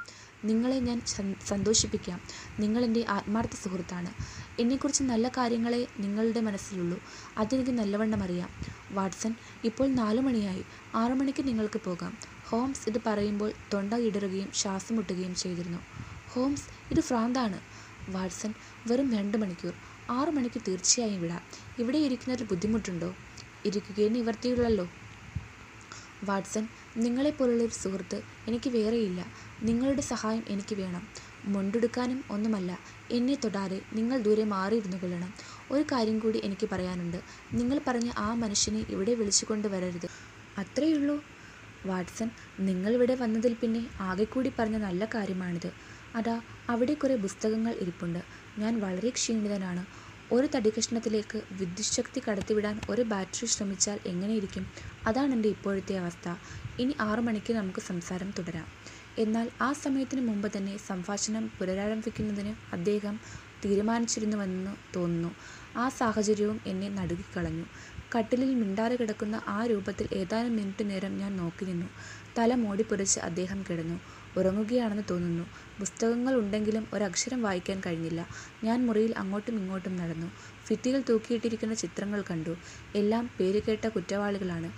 നിങ്ങളെ 0.50 0.80
ഞാൻ 0.80 0.98
സന്തോഷിപ്പിക്കാം. 1.48 2.20
നിങ്ങൾ 2.60 2.82
എന്റെ 2.86 3.06
ആത്മാർത്ഥ 3.10 3.56
സുഹൃത്താണ്. 3.56 4.12
എന്നെക്കുറിച്ച് 4.60 5.04
നല്ല 5.04 5.28
കാര്യങ്ങളെ 5.38 5.82
നിങ്ങളുടെ 6.00 6.42
മനസ്സിലുള്ളൂ. 6.42 6.98
അതെനിക്ക് 7.38 7.72
നല്ലവണ്ണം 7.72 8.24
അറിയാം. 8.24 8.50
വാട്സൺ 8.92 9.32
ഇപ്പോൾ 9.64 9.88
നാലു 9.94 10.22
മണിയായി. 10.22 10.64
ആറു 10.96 11.14
മണിക്ക് 11.14 11.48
നിങ്ങൾക്ക് 11.48 11.80
പോകാം. 11.80 12.14
ഹോംസ് 12.44 12.90
ഇത് 12.90 13.00
പറയുമ്പോൾ 13.08 13.52
തൊണ്ട 13.74 13.94
ഇടറുകയും 14.08 14.52
ശ്വാസം 14.54 14.96
മുട്ടുകയും 14.96 15.36
ചെയ്തിരുന്നു. 15.36 15.82
ഹോംസ് 16.28 16.68
ഇത് 16.92 17.00
ഭ്രാന്താണ്. 17.00 17.60
വാട്സൺ 18.08 18.52
വെറും 18.88 19.08
രണ്ട് 19.18 19.38
മണിക്കൂർ. 19.38 19.74
ആറു 20.10 20.32
മണിക്ക് 20.32 20.62
തീർച്ചയായും 20.68 21.22
വിടാം. 21.22 21.44
ഇവിടെ 21.78 22.00
ഇരിക്കുന്നതിൽ 22.08 22.46
ബുദ്ധിമുട്ടുണ്ടോ? 22.46 23.10
ഇരിക്കുകയും 23.66 24.14
നിവർത്തിയുള്ളല്ലോ. 24.14 24.86
വാട്സൺ 26.24 26.64
നിങ്ങളെപ്പോലുള്ള 26.98 27.64
ഒരു 27.64 27.74
സുഹൃത്ത് 27.74 28.18
എനിക്ക് 28.48 28.70
വേറെയില്ല. 28.70 29.22
നിങ്ങളുടെ 29.64 30.02
സഹായം 30.02 30.44
എനിക്ക് 30.48 30.76
വേണം. 30.76 31.04
മുണ്ടെടുക്കാനും 31.46 32.24
ഒന്നുമല്ല. 32.30 32.72
എന്നെ 33.12 33.36
തൊടാതെ 33.36 33.82
നിങ്ങൾ 33.94 34.18
ദൂരെ 34.22 34.44
മാറിയിരുന്നു 34.46 34.98
കൊള്ളണം 34.98 35.32
ഒരു 35.72 35.84
കാര്യം 35.92 36.20
കൂടി 36.20 36.42
എനിക്ക് 36.44 36.70
പറയാനുണ്ട്. 36.72 37.20
നിങ്ങൾ 37.54 37.82
പറഞ്ഞ 37.88 38.12
ആ 38.18 38.34
മനുഷ്യനെ 38.34 38.86
ഇവിടെ 38.90 39.14
വിളിച്ചു 39.14 39.46
കൊണ്ടുവരരുത് 39.46 40.08
അത്രയുള്ളൂ. 40.58 41.18
വാട്സൺ 41.86 42.30
നിങ്ങളിവിടെ 42.60 43.16
വന്നതിൽ 43.16 43.54
പിന്നെ 43.54 43.90
ആകെ 44.02 44.24
കൂടി 44.24 44.52
പറഞ്ഞ 44.60 44.78
നല്ല 44.78 45.06
കാര്യമാണിത്. 45.16 45.70
അതാ 46.16 46.42
അവിടെ 46.70 46.94
കുറേ 46.94 47.16
പുസ്തകങ്ങൾ 47.16 47.74
ഇരിപ്പുണ്ട്. 47.82 48.22
ഞാൻ 48.58 48.80
വളരെ 48.80 49.10
ക്ഷീണിതനാണ്. 49.10 49.84
ഒരു 50.32 50.48
തടികഷ്ണത്തിലേക്ക് 50.56 51.44
വിദ്യുച്ഛക്തി 51.52 52.22
കടത്തിവിടാൻ 52.28 52.82
ഒരു 52.90 53.02
ബാറ്ററി 53.02 53.46
ശ്രമിച്ചാൽ 53.46 54.00
എങ്ങനെയിരിക്കും? 54.06 54.64
അതാണ് 55.06 55.34
എന്റെ 55.34 55.50
ഇപ്പോഴത്തെ 55.50 55.96
അവസ്ഥ. 55.96 56.28
ഇനി 56.80 56.96
ആറു 57.02 57.22
മണിക്ക് 57.22 57.54
നമുക്ക് 57.54 57.80
സംസാരം 57.80 58.30
തുടരാം. 58.30 58.68
എന്നാൽ 59.18 59.52
ആ 59.62 59.74
സമയത്തിന് 59.74 60.22
മുമ്പ് 60.22 60.58
തന്നെ 60.58 60.78
സംഭാഷണം 60.78 61.52
പുനരാരംഭിക്കുന്നതിന് 61.60 62.56
അദ്ദേഹം 62.74 63.18
തീരുമാനിച്ചിരുന്നുവെന്ന് 63.66 64.74
തോന്നുന്നു. 64.96 65.32
ആ 65.76 65.90
സാഹചര്യവും 65.90 66.62
എന്നെ 66.66 66.90
നടുക്കിക്കളഞ്ഞു 66.90 67.66
കട്ടിലിൽ 68.16 68.54
മിണ്ടാതെ 68.54 68.96
കിടക്കുന്ന 68.96 69.42
ആ 69.48 69.66
രൂപത്തിൽ 69.66 70.08
ഏതാനും 70.14 70.56
മിനിറ്റ് 70.56 70.90
നേരം 70.90 71.18
ഞാൻ 71.18 71.36
നോക്കി 71.36 71.66
നിന്നു. 71.66 71.88
തല 72.38 72.56
മോടിപ്പുരച്ച് 72.56 73.20
അദ്ദേഹം 73.20 73.64
കിടന്നു. 73.70 73.98
ഉറങ്ങുകയാണെന്ന് 74.36 75.06
തോന്നുന്നു. 75.12 75.46
പുസ്തകങ്ങൾ 75.80 76.34
ഉണ്ടെങ്കിലും 76.36 76.88
ഒരക്ഷരം 76.94 77.42
വായിക്കാൻ 77.42 77.80
കഴിഞ്ഞില്ല. 77.86 78.22
ഞാൻ 78.64 78.86
മുറിയിൽ 78.86 79.14
അങ്ങോട്ടും 79.18 79.56
ഇങ്ങോട്ടും 79.60 79.96
നടന്നു. 79.96 80.30
ഭിത്തിയിൽ 80.68 81.04
തൂക്കിയിട്ടിരിക്കുന്ന 81.10 81.74
ചിത്രങ്ങൾ 81.76 82.22
കണ്ടു. 82.22 82.54
എല്ലാം 82.96 83.26
പേരുകേട്ട 83.40 83.86
കുറ്റവാളികളാണ്. 83.88 84.70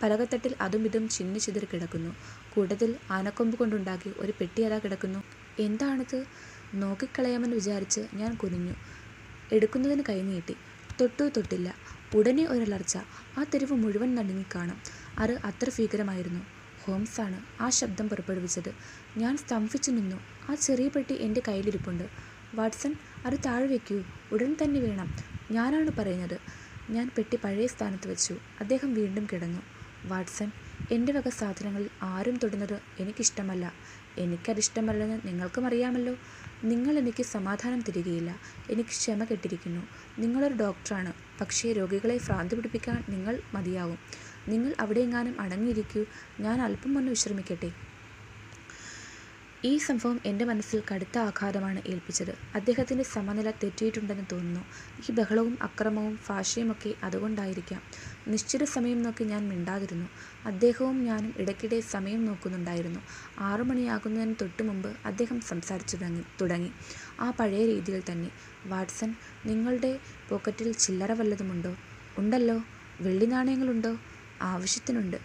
പലകത്തട്ടിൽ 0.00 0.54
അതും 0.60 0.82
ഇതും 0.86 1.08
ചിന്നി 1.08 1.38
ചിതറി 1.38 1.66
കിടക്കുന്നു. 1.66 2.10
കൂട്ടത്തിൽ 2.48 2.90
ആനക്കൊമ്പ് 3.10 3.56
കൊണ്ടുണ്ടാക്കി 3.56 4.10
ഒരു 4.16 4.32
പെട്ടി 4.40 4.62
അതാ 4.62 4.78
കിടക്കുന്നു. 4.78 5.20
എന്താണിത്? 5.58 6.18
നോക്കിക്കളയാമെന്ന് 6.74 7.56
വിചാരിച്ച് 7.56 8.02
ഞാൻ 8.14 8.32
കുനിഞ്ഞു. 8.34 8.74
എടുക്കുന്നതിന് 9.50 10.04
കൈനീട്ടി 10.08 10.54
തൊട്ടു 10.98 11.24
തൊട്ടില്ല. 11.36 11.68
ഉടനെ 12.14 12.44
ഒരലർച്ച 12.46 12.94
ആ 13.36 13.42
തെരുവ് 13.44 13.76
മുഴുവൻ 13.76 14.14
നടുങ്ങിക്കാണും 14.14 14.78
അത് 15.18 15.34
അത്ര 15.44 15.68
ഭീകരമായിരുന്നു. 15.78 16.42
ഹോംസാണ് 16.86 17.38
ആ 17.62 17.68
ശബ്ദം 17.70 18.08
പുറപ്പെടുവിച്ചത്. 18.08 18.70
ഞാൻ 19.16 19.36
സ്തംഭിച്ചു 19.36 19.90
നിന്നു. 19.90 20.18
ആ 20.50 20.54
ചെറിയ 20.54 20.88
പെട്ടി 20.88 21.14
എന്റെ 21.20 21.42
കയ്യിലിരിപ്പുണ്ട്. 21.48 22.06
വാട്സൺ 22.54 22.92
അത് 23.26 23.36
താഴെ 23.46 23.66
വയ്ക്കൂ 23.66 23.98
ഉടൻ 24.32 24.56
തന്നെ 24.62 24.80
വേണം. 24.80 25.08
ഞാനാണ് 25.50 25.90
പറയുന്നത്. 25.98 26.38
ഞാൻ 26.90 27.10
പെട്ടി 27.18 27.36
പഴയ 27.44 27.66
സ്ഥാനത്ത് 27.66 28.08
വെച്ചു. 28.10 28.34
അദ്ദേഹം 28.60 28.94
വീണ്ടും 28.94 29.26
കിടന്നു. 29.32 29.62
വാട്സൺ 30.04 30.48
എന്റെ 30.90 31.12
വക 31.12 31.28
സാധനങ്ങളിൽ 31.30 31.88
ആരും 32.02 32.36
തൊടുന്നത് 32.36 32.76
എനിക്കിഷ്ടമല്ല. 33.00 33.64
എനിക്കതിഷ്ടമല്ലെന്ന് 34.18 35.20
നിങ്ങൾക്കും 35.24 35.66
അറിയാമല്ലോ. 35.66 36.14
നിങ്ങൾ 36.64 36.98
എനിക്ക് 36.98 37.22
സമാധാനം 37.26 37.80
തരികയില്ല. 37.80 38.30
എനിക്ക് 38.70 38.90
ക്ഷമ 38.90 39.24
കെട്ടിരിക്കുന്നു. 39.24 39.82
നിങ്ങളൊരു 40.18 40.54
ഡോക്ടറാണ്. 40.54 41.10
പക്ഷേ 41.40 41.72
രോഗികളെ 41.72 42.16
ഭ്രാന്ത് 42.16 42.54
പിടിപ്പിക്കാൻ 42.54 43.04
നിങ്ങൾ 43.08 43.34
മതിയാവും. 43.54 43.98
നിങ്ങൾ 44.46 44.74
അവിടെയെങ്ങാനും 44.80 45.40
അടങ്ങിയിരിക്കൂ. 45.40 46.02
ഞാൻ 46.40 46.62
അല്പം 46.62 46.98
ഒന്ന് 46.98 47.10
വിശ്രമിക്കട്ടെ. 47.10 47.70
ഈ 49.62 49.78
സംഭവം 49.78 50.20
എന്റെ 50.24 50.44
മനസ്സിൽ 50.44 50.82
കടുത്ത 50.88 51.18
ആഘാതമാണ് 51.18 51.80
ഏൽപ്പിച്ചത്. 51.86 52.32
അദ്ദേഹത്തിന്റെ 52.54 53.04
സമനില 53.04 53.50
തെറ്റിയിട്ടുണ്ടെന്ന് 53.62 54.24
തോന്നുന്നു. 54.32 54.62
ഈ 55.02 55.12
ബഹളവും 55.12 55.58
അക്രമവും 55.62 56.18
ഭാഷയുമൊക്കെ 56.28 56.94
അതുകൊണ്ടായിരിക്കാം. 57.02 57.80
നിശ്ചിത 58.28 58.64
സമയം 58.66 59.02
നോക്കി 59.02 59.24
ഞാൻ 59.24 59.48
മിണ്ടാതിരുന്നു. 59.48 60.08
അദ്ദേഹവും 60.44 61.02
ഞാനും 61.02 61.34
ഇടയ്ക്കിടെ 61.38 61.80
സമയം 61.86 62.24
നോക്കുന്നുണ്ടായിരുന്നു. 62.24 63.00
ആറു 63.38 63.62
മണിയാകുന്നതിന് 63.62 64.34
തൊട്ടു 64.42 64.62
മുമ്പ് 64.62 64.96
അദ്ദേഹം 65.06 65.40
സംസാരിച്ചു 65.40 65.96
തുടങ്ങി 65.96 66.24
തുടങ്ങി. 66.40 66.70
ആ 67.20 67.30
പഴയ 67.30 67.66
രീതിയിൽ 67.66 68.02
തന്നെ. 68.12 68.30
വാട്സൺ 68.66 69.12
നിങ്ങളുടെ 69.46 69.92
പോക്കറ്റിൽ 70.28 70.72
ചില്ലറ 70.76 71.12
വല്ലതുമുണ്ടോ? 71.12 71.74
ഉണ്ടല്ലോ. 72.16 72.58
വെള്ളി 73.00 73.26
നാണയങ്ങളുണ്ടോ? 73.26 73.94
ആവശ്യത്തിനുണ്ട്. 74.42 75.16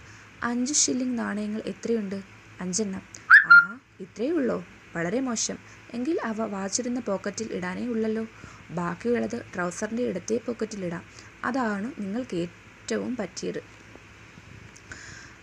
അഞ്ച് 0.44 0.74
ഷില്ലിംഗ് 0.74 1.20
നാണയങ്ങൾ 1.20 1.62
എത്രയുണ്ട്? 1.65 2.18
അഞ്ചെണ്ണം. 2.60 3.03
ആഹാ 3.46 3.80
ഇത്രയേ 4.00 4.32
ഉള്ളോ? 4.32 4.60
വളരെ 4.96 5.20
മോശം. 5.20 5.58
എങ്കിൽ 5.89 6.20
അവ 6.24 6.46
വാച്ചിരുന്ന 6.46 7.00
പോക്കറ്റിൽ 7.00 7.53
ഇടാനേ 7.53 7.88
ഉള്ളല്ലോ. 7.88 8.27
ബാക്കിയുള്ളത് 8.70 9.46
ട്രൗസറിന്റെ 9.56 10.03
ഇടത്തെ 10.03 10.38
പോക്കറ്റിലിടാം 10.38 11.03
അതാണ് 11.44 11.94
നിങ്ങൾക്ക് 12.00 12.36
ഏറ്റവും 12.38 13.15
പറ്റിയത്. 13.15 13.62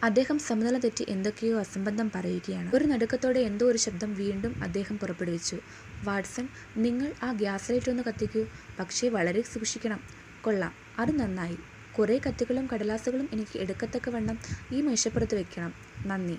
അദ്ദേഹം 0.03 0.39
സമനില 0.39 0.79
തെറ്റി 0.79 1.07
എന്തൊക്കെയോ 1.09 1.59
അസംബന്ധം 1.59 2.11
പറയുകയാണ്. 2.15 2.71
ഒരു 2.75 2.85
നടുക്കത്തോടെ 2.85 3.41
എന്തോ 3.41 3.67
ഒരു 3.67 3.79
ശബ്ദം 3.79 4.15
വീണ്ടും 4.15 4.57
അദ്ദേഹം 4.63 4.99
പുറപ്പെടുവിച്ചു. 4.99 5.59
വാട്സൺ 6.03 6.49
നിങ്ങൾ 6.77 7.15
ആ 7.23 7.33
ഗ്യാസ് 7.33 7.71
ലൈറ്റ് 7.71 7.91
ഒന്ന് 7.91 8.03
കത്തിക്കൂ. 8.03 8.43
പക്ഷേ 8.79 9.09
വളരെ 9.09 9.43
സൂക്ഷിക്കണം. 9.43 10.01
കൊള്ളാം. 10.41 10.73
അത് 10.99 11.21
നന്നായി. 11.21 11.59
കുറേ 11.99 12.21
കത്തുകളും 12.27 12.69
കടലാസുകളും 12.73 13.29
എനിക്ക് 13.33 13.59
എടുക്കത്തക്കവണ്ണം 13.59 14.39
ഈ 14.73 14.81
മേശപ്പുറത്ത് 14.81 15.35
വെക്കണം. 15.35 15.75
നന്ദി. 16.07 16.39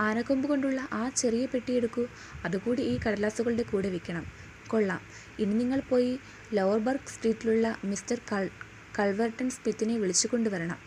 ആനക്കൊമ്പ് 0.00 0.48
കൊണ്ടുള്ള 0.48 0.88
ആ 0.92 1.08
ചെറിയ 1.08 1.46
പെട്ടി 1.46 1.72
എടുക്കൂ. 1.72 2.06
അതുകൂടി 2.44 2.82
ഈ 2.82 2.98
കടലാസുകളുടെ 3.06 3.62
കൂടെ 3.62 3.88
വെക്കണം. 3.88 4.24
കൊള്ളാം. 4.68 5.00
ഇനി 5.38 5.54
നിങ്ങൾ 5.54 5.82
പോയി 5.90 6.18
ലോവർബർഗ് 6.52 7.08
സ്ട്രീറ്റിലുള്ള 7.08 7.76
മിസ്റ്റർ 7.84 8.20
കൾ 8.32 8.50
കൾവർട്ടൻ 8.98 9.50
സ്മിത്തിനെ 9.50 9.98
വിളിച്ചു 9.98 10.28
കൊണ്ടുവരണം 10.32 10.78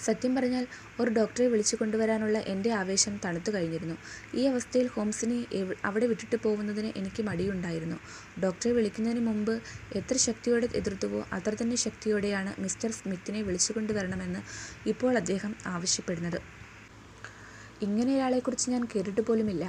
സത്യം 0.00 0.32
പറഞ്ഞാൽ 0.34 0.64
ഒരു 0.98 1.10
ഡോക്ടറെ 1.10 1.46
വിളിച്ചു 1.46 1.76
കൊണ്ടുവരാനുള്ള 1.76 2.38
എന്റെ 2.52 2.70
ആവേശം 2.72 3.14
തണുത്തു 3.24 3.50
കഴിഞ്ഞിരുന്നു. 3.50 3.96
ഈ 4.34 4.44
അവസ്ഥയിൽ 4.46 4.88
ഹോംസിനെ 4.88 5.38
അവിടെ 5.84 6.06
വിട്ടിട്ട് 6.06 6.36
പോകുന്നതിന് 6.44 6.90
എനിക്ക് 6.96 7.22
മടിയുണ്ടായിരുന്നു. 7.22 7.98
ഡോക്ടറെ 8.44 8.72
വിളിക്കുന്നതിന് 8.72 9.24
മുമ്പ് 9.26 9.54
എത്ര 9.92 10.16
ശക്തിയോടെ 10.26 10.68
എതിർത്തുവോ 10.80 11.20
അത്ര 11.32 11.54
തന്നെ 11.54 11.78
ശക്തിയോടെയാണ് 11.86 12.52
മിസ്റ്റർ 12.58 12.92
സ്മിത്തിനെ 12.92 13.42
വിളിച്ചു 13.42 13.72
കൊണ്ടുവരണമെന്ന് 13.72 14.42
ഇപ്പോൾ 14.86 15.12
അദ്ദേഹം 15.18 15.54
ആവശ്യപ്പെടുന്നത്. 15.66 16.40
ഇങ്ങനെയൊരാളെക്കുറിച്ച് 17.82 18.66
ഞാൻ 18.70 18.82
കേട്ടിട്ട് 18.92 19.22
പോലുമില്ല. 19.28 19.64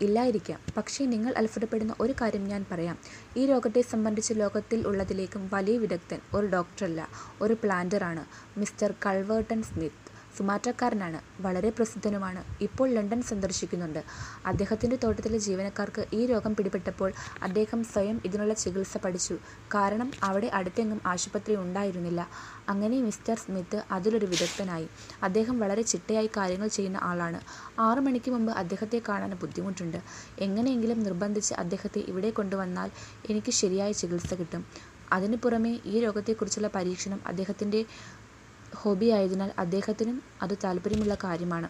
ഇല്ലായിരിക്കാം. 0.00 0.60
പക്ഷേ 0.76 1.06
നിങ്ങൾ 1.06 1.34
അത്ഭുതപ്പെടുന്ന 1.36 1.94
ഒരു 2.00 2.14
കാര്യം 2.20 2.44
ഞാൻ 2.44 2.66
പറയാം. 2.70 2.98
ഈ 3.36 3.46
രോഗത്തെ 3.46 3.80
സംബന്ധിച്ച് 3.80 4.34
ലോകത്തിൽ 4.36 4.86
ഉള്ളതിലേക്കും 4.86 5.50
വലിയ 5.52 5.78
വിദഗ്ധൻ 5.78 6.20
ഒരു 6.34 6.46
ഡോക്ടറല്ല 6.46 7.08
ഒരു 7.40 7.54
പ്ലാന്ററാണ്. 7.54 8.24
Mister 8.58 8.94
Culverton 9.06 9.62
Smith. 9.62 10.03
സുമാറ്റക്കാരനാണ് 10.36 11.42
വളരെ 11.42 11.70
പ്രസിദ്ധനുമാണ്. 11.70 12.40
ഇപ്പോൾ 12.60 12.88
ലണ്ടൻ 12.88 13.22
സന്ദർശിക്കുന്നുണ്ട്. 13.22 14.00
അദ്ദേഹത്തിന്റെ 14.46 14.96
തോട്ടത്തിലെ 15.04 15.38
ജീവനക്കാർക്ക് 15.38 16.04
ഈ 16.12 16.26
രോഗം 16.26 16.56
പിടിപെട്ടപ്പോൾ 16.56 17.10
അദ്ദേഹം 17.42 17.84
സ്വയം 17.84 18.20
ഇതിനുള്ള 18.24 18.54
ചികിത്സ 18.54 18.98
പഠിച്ചു. 19.04 19.36
കാരണം 19.74 20.10
അവിടെ 20.22 20.50
അടുത്തെങ്ങും 20.54 21.00
ആശുപത്രി 21.06 21.56
ഉണ്ടായിരുന്നില്ല. 21.56 22.20
അങ്ങനെ 22.68 23.00
മിസ്റ്റർ 23.00 23.36
സ്മിത്ത് 23.36 23.82
അതിലൊരു 23.90 24.26
വിദഗ്ധനായി. 24.26 24.88
അദ്ദേഹം 25.22 25.58
വളരെ 25.58 25.82
ചിട്ടയായി 25.82 26.30
കാര്യങ്ങൾ 26.36 26.68
ചെയ്യുന്ന 26.68 26.98
ആളാണ്. 27.02 27.40
ആറു 27.80 28.00
മണിക്ക് 28.00 28.30
മുമ്പ് 28.30 28.52
അദ്ദേഹത്തെ 28.52 29.02
കാണാൻ 29.08 29.34
ബുദ്ധിമുട്ടുണ്ട്. 29.42 29.98
എങ്ങനെയെങ്കിലും 30.38 31.00
നിർബന്ധിച്ച് 31.00 31.54
അദ്ദേഹത്തെ 31.54 32.02
ഇവിടെ 32.12 32.30
കൊണ്ടുവന്നാൽ 32.30 32.90
എനിക്ക് 33.30 33.50
ശരിയായ 33.52 33.92
ചികിത്സ 33.92 34.34
കിട്ടും. 34.34 34.64
അതിനു 35.12 35.36
പുറമെ 35.36 35.80
ഈ 35.86 36.00
രോഗത്തെക്കുറിച്ചുള്ള 36.00 36.68
പരീക്ഷണം 36.74 37.20
അദ്ദേഹത്തിന്റെ 37.26 37.80
ഹോബി 38.74 39.06
ആയതിനാൽ 39.06 39.52
അദ്ദേഹത്തിനും 39.58 40.22
അത് 40.42 40.54
താല്പര്യമുള്ള 40.64 41.16
കാര്യമാണ്. 41.24 41.68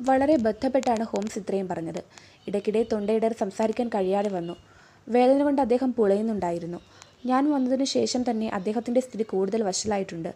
വളരെ 0.00 0.36
ബന്ധപ്പെട്ടാണ് 0.36 1.04
ഹോംസ് 1.04 1.38
ഇത്രയും 1.38 1.68
പറഞ്ഞത്. 1.68 2.00
ഇടയ്ക്കിടെ 2.48 2.86
തൊണ്ടയിടർ 2.92 3.32
സംസാരിക്കാൻ 3.32 3.88
കഴിയാതെ 3.88 4.28
വന്നു. 4.28 4.56
വേദന 5.08 5.42
കൊണ്ട് 5.42 5.60
അദ്ദേഹം 5.62 5.92
പുളയുന്നുണ്ടായിരുന്നു. 5.92 6.80
ഞാൻ 7.26 7.52
വന്നതിന് 7.52 7.84
ശേഷം 7.84 8.30
തന്നെ 8.30 8.48
അദ്ദേഹത്തിന്റെ 8.48 9.00
സ്ഥിതി 9.00 9.22
കൂടുതൽ 9.22 9.62
വഷളായിട്ടുണ്ട്. 9.62 10.30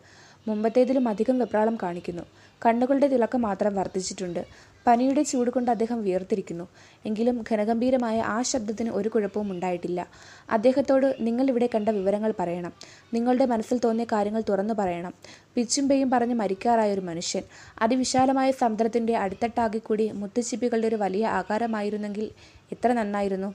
മുമ്പത്തേതിലും 0.48 1.08
അധികം 1.08 1.38
വെപ്രാളം 1.38 1.78
കാണിക്കുന്നു. 1.82 2.24
കണ്ണുകളുടെ 2.66 3.06
തിളക്കം 3.06 3.42
മാത്രം 3.42 3.74
വർദ്ധിച്ചിട്ടുണ്ട്. 3.74 4.44
പനിയുടെ 4.86 5.22
ചൂട് 5.22 5.50
കൊണ്ട് 5.50 5.70
അദ്ദേഹം 5.70 6.02
വിയർത്തിരിക്കുന്നു. 6.02 6.68
എങ്കിലും 7.06 7.44
ഘനഗംഭീരമായ 7.52 8.20
ആ 8.20 8.42
ശബ്ദത്തിന് 8.42 8.90
ഒരു 8.90 9.08
കുഴപ്പവും 9.08 9.52
ഉണ്ടായിട്ടില്ല. 9.52 10.06
അദ്ദേഹത്തോട് 10.50 11.16
നിങ്ങൾ 11.20 11.48
ഇവിടെ 11.48 11.68
കണ്ട 11.74 11.88
വിവരങ്ങൾ 11.88 12.34
പറയണം. 12.38 12.72
നിങ്ങളുടെ 13.14 13.46
മനസ്സിൽ 13.46 13.80
തോന്നിയ 13.84 14.06
കാര്യങ്ങൾ 14.12 14.42
തുറന്നു 14.48 14.74
പറയണം. 14.74 15.14
പിച്ചും 15.54 15.88
പേയും 15.88 16.10
പറഞ്ഞ് 16.10 16.34
മരിക്കാറായ 16.34 16.92
ഒരു 16.92 17.00
മനുഷ്യൻ. 17.00 17.42
അതിവിശാലമായ 17.82 18.50
സമുദ്രത്തിന്റെ 18.50 19.16
അടിത്തട്ടാകെ 19.16 19.78
കൂടി 19.78 20.10
മുത്തുച്ചിപ്പികളുടെ 20.12 20.88
ഒരു 20.88 20.96
വലിയ 20.96 21.26
ആകാരമായിരുന്നെങ്കിൽ 21.26 22.30
എത്ര 22.72 22.92
നന്നായിരുന്നു. 22.92 23.54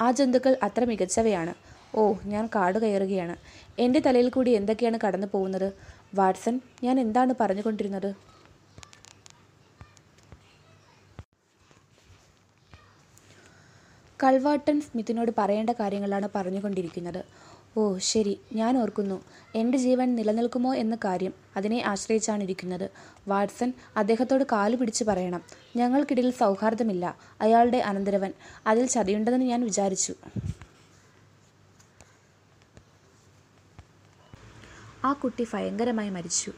ആ 0.00 0.10
ജന്തുക്കൾ 0.10 0.56
അത്ര 0.62 0.84
മികച്ചവയാണ്. 0.84 1.54
ഓ 1.94 2.12
ഞാൻ 2.24 2.48
കാട് 2.54 2.78
കയറുകയാണ്. 2.78 3.36
എന്റെ 3.78 4.00
തലയിൽ 4.00 4.28
കൂടി 4.28 4.50
എന്തൊക്കെയാണ് 4.50 4.98
കടന്നു 5.06 5.26
പോകുന്നത്? 5.32 5.72
വാട്സൺ 6.14 6.60
ഞാൻ 6.84 7.00
എന്താണ് 7.00 7.34
പറഞ്ഞുകൊണ്ടിരുന്നത്? 7.40 8.14
കൾവാട്ടൻ 14.22 14.80
സ്മിത്തിനോട് 14.80 15.32
പറയേണ്ട 15.38 15.70
കാര്യങ്ങളാണ് 15.70 16.28
പറഞ്ഞുകൊണ്ടിരിക്കുന്നത്. 16.34 17.24
ഓ 17.76 17.98
ശരി 17.98 18.40
ഞാൻ 18.52 18.78
ഓർക്കുന്നു. 18.78 19.24
എന്റെ 19.54 19.78
ജീവൻ 19.78 20.14
നിലനിൽക്കുമോ 20.14 20.74
എന്ന 20.74 20.96
കാര്യം 21.04 21.32
അതിനെ 21.56 21.82
ആശ്രയിച്ചാണ് 21.86 22.42
ഇരിക്കുന്നത്. 22.42 22.90
വാട്സൺ 23.28 23.72
അദ്ദേഹത്തോട് 23.96 24.44
കാലു 24.52 24.76
പിടിച്ച് 24.76 25.04
പറയണം. 25.04 25.42
ഞങ്ങൾക്കിടയിൽ 25.76 26.30
സൗഹാർദ്ദമില്ല. 26.30 27.16
അയാളുടെ 27.40 27.78
അനന്തരവൻ. 27.78 28.32
അതിൽ 28.66 28.86
ചതിയുണ്ടെന്ന് 28.86 29.46
ഞാൻ 29.46 29.64
വിചാരിച്ചു. 29.64 30.14
ആ 35.04 35.12
കുട്ടി 35.12 35.46
ഭയങ്കരമായി 35.52 36.10
മരിച്ചു. 36.10 36.52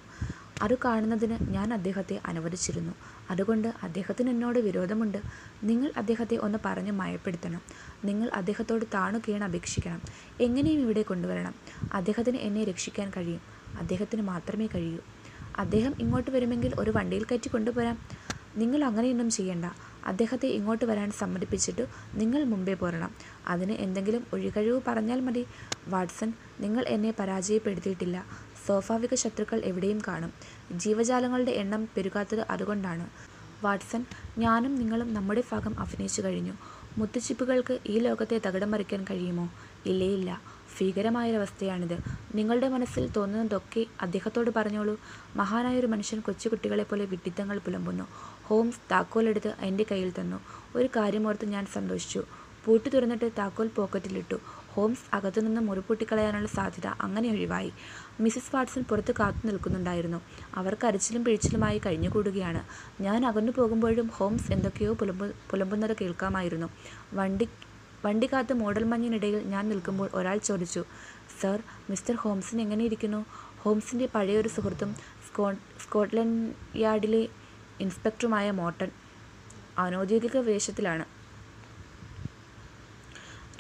അത് 0.62 0.78
കാണുന്നതിന് 0.84 1.38
ഞാൻ 1.48 1.74
അദ്ദേഹത്തെ 1.74 2.20
അനുവദിച്ചിരുന്നു. 2.26 2.92
അതുകൊണ്ട് 3.30 3.68
അദ്ദേഹത്തിന് 3.82 4.30
എന്നോട് 4.30 4.58
വിരോധമുണ്ട്. 4.58 5.18
നിങ്ങൾ 5.62 5.92
അദ്ദേഹത്തെ 5.96 6.36
ഒന്ന് 6.36 6.58
പറഞ്ഞ് 6.64 6.92
മയപ്പെടുത്തണം. 6.92 7.62
നിങ്ങൾ 8.04 8.30
അദ്ദേഹത്തോട് 8.34 8.84
താണു 8.94 9.18
കീണ് 9.18 9.44
അപേക്ഷിക്കണം. 9.44 10.00
എങ്ങനെയും 10.40 10.80
ഇവിടെ 10.80 11.02
കൊണ്ടുവരണം. 11.02 11.54
അദ്ദേഹത്തിന് 11.92 12.36
എന്നെ 12.38 12.64
രക്ഷിക്കാൻ 12.64 13.10
കഴിയും. 13.16 13.42
അദ്ദേഹത്തിന് 13.76 14.22
മാത്രമേ 14.22 14.66
കഴിയൂ. 14.66 15.00
അദ്ദേഹം 15.58 15.94
ഇങ്ങോട്ട് 16.00 16.30
വരുമെങ്കിൽ 16.30 16.72
ഒരു 16.78 16.90
വണ്ടിയിൽ 16.90 17.24
കയറ്റി 17.24 17.48
കൊണ്ടുപോരാം. 17.48 17.96
നിങ്ങൾ 18.56 18.84
അങ്ങനെയൊന്നും 18.84 19.30
ചെയ്യണ്ട. 19.30 19.66
അദ്ദേഹത്തെ 20.06 20.48
ഇങ്ങോട്ട് 20.48 20.84
വരാൻ 20.84 21.10
സമ്മതിപ്പിച്ചിട്ട് 21.10 21.86
നിങ്ങൾ 22.14 22.44
മുമ്പേ 22.44 22.74
പോരണം. 22.74 23.10
അതിന് 23.46 23.72
എന്തെങ്കിലും 23.72 24.26
ഒഴികഴിവ് 24.32 24.80
പറഞ്ഞാൽ 24.88 25.20
മതി. 25.20 25.46
വാട്സൺ 25.88 26.32
നിങ്ങൾ 26.60 26.84
എന്നെ 26.88 27.14
പരാജയപ്പെടുത്തിയിട്ടില്ല. 27.18 28.16
സ്വാഭാവിക 28.66 29.14
ശത്രുക്കൾ 29.14 29.60
എവിടെയും 29.64 30.00
കാണും. 30.08 30.32
ജീവജാലങ്ങളുടെ 30.72 31.50
എണ്ണം 31.50 31.88
പെരുകാത്തത് 31.96 32.40
അതുകൊണ്ടാണ്. 32.50 33.06
വാട്സൺ 33.64 34.04
ഞാനും 34.38 34.74
നിങ്ങളും 34.74 35.14
നമ്മുടെ 35.14 35.42
ഭാഗം 35.52 35.80
അഭിനയിച്ചു 35.80 36.22
കഴിഞ്ഞു. 36.22 36.54
മുത്തുച്ചിപ്പുകൾക്ക് 36.98 37.78
ഈ 37.86 37.98
ലോകത്തെ 37.98 38.40
തകിടം 38.46 38.70
മറിക്കാൻ 38.70 39.04
കഴിയുമോ? 39.10 39.46
ഇല്ലേ 39.86 40.06
ഇല്ല. 40.06 40.55
ഭീകരമായൊരവസ്ഥയാണിത്. 40.80 41.98
നിങ്ങളുടെ 42.34 42.68
മനസ്സിൽ 42.68 43.10
തോന്നുന്നതൊക്കെ 43.10 43.86
അദ്ദേഹത്തോട് 44.00 44.50
പറഞ്ഞോളൂ. 44.56 45.00
മഹാനായൊരു 45.36 45.86
മനുഷ്യൻ 45.86 46.20
കൊച്ചുകുട്ടികളെ 46.20 46.82
പോലെ 46.82 47.04
വിഡ്ഢിത്തങ്ങൾ 47.04 47.58
പുലമ്പുന്നു. 47.58 48.04
ഹോംസ് 48.42 48.78
താക്കോലെടുത്ത് 48.90 49.54
എന്റെ 49.60 49.86
കയ്യിൽ 49.90 50.12
തന്നു. 50.20 50.40
ഒരു 50.76 50.88
കാര്യമോർത്ത് 50.96 51.44
ഞാൻ 51.44 51.66
സന്തോഷിച്ചു. 51.66 52.24
പൂട്ടി 52.64 52.88
തുറന്നിട്ട് 52.90 53.30
താക്കോൽ 53.38 53.68
പോക്കറ്റിലിട്ടു. 53.68 54.36
ഹോംസ് 54.68 55.16
അകത്തുനിന്ന് 55.16 55.60
മുറിപൂട്ടിക്കളയാനുള്ള 55.60 56.48
സാധ്യത 56.48 56.86
അങ്ങനെ 57.00 57.30
ഒഴിവായി. 57.30 57.72
മിസ്സിസ് 58.20 58.56
വാട്സൺ 58.56 58.82
പുറത്ത് 58.82 59.14
കാത്തു 59.20 59.46
നിൽക്കുന്നുണ്ടായിരുന്നു. 59.46 60.20
അവർ 60.54 60.76
കരച്ചിലും 60.84 61.24
പിഴിച്ചിലുമായി 61.24 61.78
കഴിഞ്ഞുകൂടുകയാണ്. 61.78 62.64
ഞാൻ 63.02 63.26
അകന്നു 63.26 63.52
പോകുമ്പോഴും 63.52 64.06
ഹോംസ് 64.06 64.52
എന്തൊക്കെയോ 64.52 64.94
പുലമ്പു 64.94 65.26
പുലമ്പുന്നത് 65.50 65.96
കേൾക്കാമായിരുന്നു. 66.00 66.66
വണ്ടി 67.14 67.48
വണ്ടി 68.06 68.26
കാത്ത് 68.32 68.52
മൂടൽമഞ്ഞിനിടയിൽ 68.52 69.36
ഞാൻ 69.38 69.68
നിൽക്കുമ്പോൾ 69.68 70.08
ഒരാൾ 70.14 70.38
ചോദിച്ചു 70.38 70.84
സർ 71.42 71.62
മിസ്റ്റർ 71.90 72.14
ഹോംസിന് 72.14 72.60
എങ്ങനെയിരിക്കുന്നു? 72.60 73.26
ഹോംസിന്റെ 73.58 74.06
പഴയൊരു 74.14 74.48
സുഹൃത്തും 74.48 74.94
സ്കോ 75.28 75.52
സ്കോട്ട്ലൻഡ് 75.52 76.78
യാർഡിലെ 76.78 77.28
ഇൻസ്പെക്ടറുമായ 77.80 78.50
മോട്ടൺ 78.50 78.90
അനൗദ്യോഗിക 79.78 80.36
വേഷത്തിലാണ്. 80.36 81.04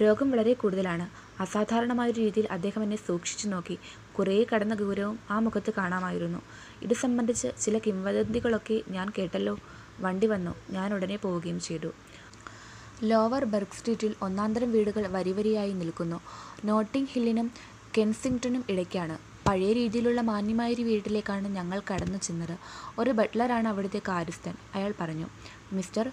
രോഗം 0.02 0.30
വളരെ 0.30 0.52
കൂടുതലാണ്. 0.52 1.06
അസാധാരണമായ 1.42 2.10
രീതിയിൽ 2.10 2.46
അദ്ദേഹം 2.50 2.82
എന്നെ 2.82 2.96
സൂക്ഷിച്ചു 2.96 3.48
നോക്കി. 3.48 3.78
കുറേ 4.18 4.46
കടന്ന 4.54 4.74
ഗൗരവം 4.74 5.18
ആ 5.30 5.38
മുഖത്ത് 5.38 5.72
കാണാമായിരുന്നു. 5.78 6.40
ഇത് 6.82 6.94
സംബന്ധിച്ച് 6.94 7.48
ചില 7.60 7.78
കിംവദന്തികളൊക്കെ 7.78 8.82
ഞാൻ 8.88 9.12
കേട്ടല്ലോ. 9.18 9.58
വണ്ടി 10.00 10.26
വന്നു. 10.26 10.54
ഞാൻ 10.70 10.94
ഉടനെ 10.94 11.16
പോവുകയും 11.16 11.60
ചെയ്തു. 11.60 11.90
ലോവർ 13.04 13.44
ബർഗ് 13.44 13.76
സ്ട്രീറ്റിൽ 13.78 14.14
ഒന്നാന്തരം 14.22 14.72
വീടുകൾ 14.72 15.06
വരിവരിയായി 15.06 15.72
നിൽക്കുന്നു. 15.72 16.20
നോട്ടിംഗ് 16.64 17.08
ഹില്ലിനും 17.12 17.50
കെൻസിങ്ടണും 17.98 18.64
ഇടയ്ക്കാണ്. 18.68 19.18
പഴയ 19.48 19.72
രീതിയിലുള്ള 19.72 20.20
മാന്യമായ 20.20 20.74
ഒരു 20.74 20.82
വീട്ടിലേക്കാണ് 20.82 21.48
ഞങ്ങൾ 21.48 21.82
കടന്നു 21.92 22.18
ചെന്നത്. 22.18 22.58
ഒരു 22.98 23.10
ബട്ട്ലറാണ് 23.10 23.68
അവിടുത്തെ 23.68 23.98
കാര്യസ്ഥൻ 24.08 24.54
അയാൾ 24.74 24.94
പറഞ്ഞു. 25.00 25.26
മിസ്റ്റർ 25.72 26.10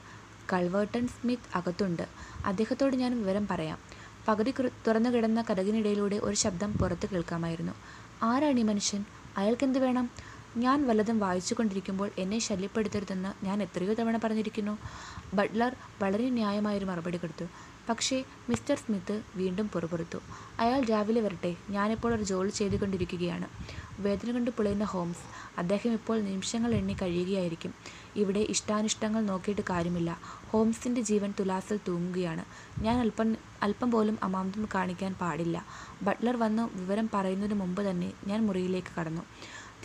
കൾവേർട്ടൺ 0.53 1.07
സ്മിത്ത് 1.07 1.57
അകത്തുണ്ട്. 1.57 2.03
അദ്ദേഹത്തോട് 2.45 2.95
ഞാൻ 2.95 3.21
വിവരം 3.21 3.47
പറയാം. 3.51 3.79
പകുതി 4.27 4.53
തുറന്നു 4.87 5.09
കിടന്ന 5.09 5.41
കഥകിനിടയിലൂടെ 5.41 6.15
ഒരു 6.15 6.35
ശബ്ദം 6.35 6.73
പുറത്ത് 6.73 7.09
കേൾക്കാമായിരുന്നു. 7.09 7.73
ആരാണ് 8.23 8.59
ഈ 8.59 8.63
മനുഷ്യൻ? 8.63 9.05
അയാൾക്കെന്ത് 9.37 9.79
വേണം? 9.79 10.09
ഞാൻ 10.57 10.87
വല്ലതും 10.87 11.19
വായിച്ചു 11.19 11.53
കൊണ്ടിരിക്കുമ്പോൾ 11.53 12.09
എന്നെ 12.17 12.39
ശല്യപ്പെടുത്തരുതെന്ന് 12.39 13.45
ഞാൻ 13.45 13.63
എത്രയോ 13.63 13.93
തവണ 13.93 14.17
പറഞ്ഞിരിക്കുന്നു. 14.17 14.77
ബട്ട്ലർ 15.33 15.75
വളരെ 16.01 16.29
ന്യായമായൊരു 16.29 16.85
മറുപടി 16.85 17.17
കൊടുത്തു. 17.17 17.45
പക്ഷേ 17.89 18.23
മിസ്റ്റർ 18.49 18.75
സ്മിത്ത് 18.75 19.23
വീണ്ടും 19.35 19.69
പുറപുറത്തു 19.69 20.17
അയാൾ 20.59 20.81
രാവിലെ 20.81 21.21
വരട്ടെ 21.21 21.55
ഞാനിപ്പോൾ 21.69 22.15
ഒരു 22.15 22.23
ജോലി 22.23 22.49
ചെയ്തുകൊണ്ടിരിക്കുകയാണ്. 22.49 23.47
വേദന 23.99 24.31
കൊണ്ട് 24.31 24.51
പുളയുന്ന 24.51 24.83
ഹോംസ് 24.83 25.19
അദ്ദേഹം 25.57 25.93
ഇപ്പോൾ 25.93 26.19
നിമിഷങ്ങൾ 26.19 26.75
എണ്ണി 26.75 26.95
കഴിയുകയായിരിക്കും. 27.01 27.73
ഇവിടെ 28.15 28.39
ഇഷ്ടാനിഷ്ടങ്ങൾ 28.39 29.25
നോക്കിയിട്ട് 29.25 29.61
കാര്യമില്ല. 29.69 30.17
ഹോംസിന്റെ 30.51 31.01
ജീവൻ 31.01 31.33
തുലാസിൽ 31.39 31.79
തൂങ്ങുകയാണ്. 31.87 32.45
ഞാൻ 32.83 32.99
അല്പം 32.99 33.37
അല്പം 33.63 33.91
പോലും 33.91 34.17
അമാന്തം 34.23 34.67
കാണിക്കാൻ 34.75 35.15
പാടില്ല. 35.21 35.65
ബട്ട്ലർ 36.03 36.37
വന്ന് 36.37 36.77
വിവരം 36.77 37.09
പറയുന്നതിന് 37.13 37.59
മുമ്പ് 37.59 37.89
തന്നെ 37.89 38.13
ഞാൻ 38.27 38.45
മുറിയിലേക്ക് 38.45 38.99
കടന്നു. 38.99 39.21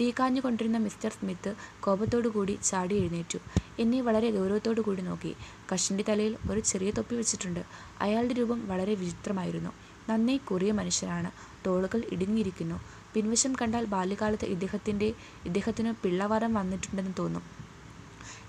തീക്കാഞ്ഞു 0.01 0.41
കൊണ്ടിരുന്ന 0.41 0.79
മിസ്റ്റർ 0.79 1.11
സ്മിത്ത് 1.11 1.55
കോപത്തോടു 1.81 2.29
കൂടി 2.29 2.59
ചാടി 2.65 2.95
എഴുന്നേറ്റു. 2.95 3.39
എന്നെ 3.79 4.01
വളരെ 4.01 4.31
ഗൗരവത്തോടു 4.31 4.81
കൂടി 4.81 5.03
നോക്കി. 5.03 5.37
കഷിന്റെ 5.75 6.05
തലയിൽ 6.09 6.37
ഒരു 6.51 6.61
ചെറിയ 6.61 6.91
തൊപ്പി 6.91 7.15
വെച്ചിട്ടുണ്ട്. 7.15 7.65
അയാളുടെ 8.01 8.35
രൂപം 8.35 8.69
വളരെ 8.69 8.95
വിചിത്രമായിരുന്നു. 8.95 9.71
നന്നേ 10.09 10.37
കുറിയ 10.37 10.73
മനുഷ്യനാണ്. 10.73 11.31
തോളുകൾ 11.67 12.03
ഇടുങ്ങിയിരിക്കുന്നു. 12.13 12.81
പിൻവശം 13.15 13.57
കണ്ടാൽ 13.63 13.85
ബാല്യകാലത്ത് 13.85 14.45
ഇദ്ദേഹത്തിന്റെ 14.45 15.15
ഇദ്ദേഹത്തിന് 15.45 15.95
പിള്ളവാരം 16.03 16.55
വന്നിട്ടുണ്ടെന്ന് 16.55 17.13
തോന്നും. 17.19 17.43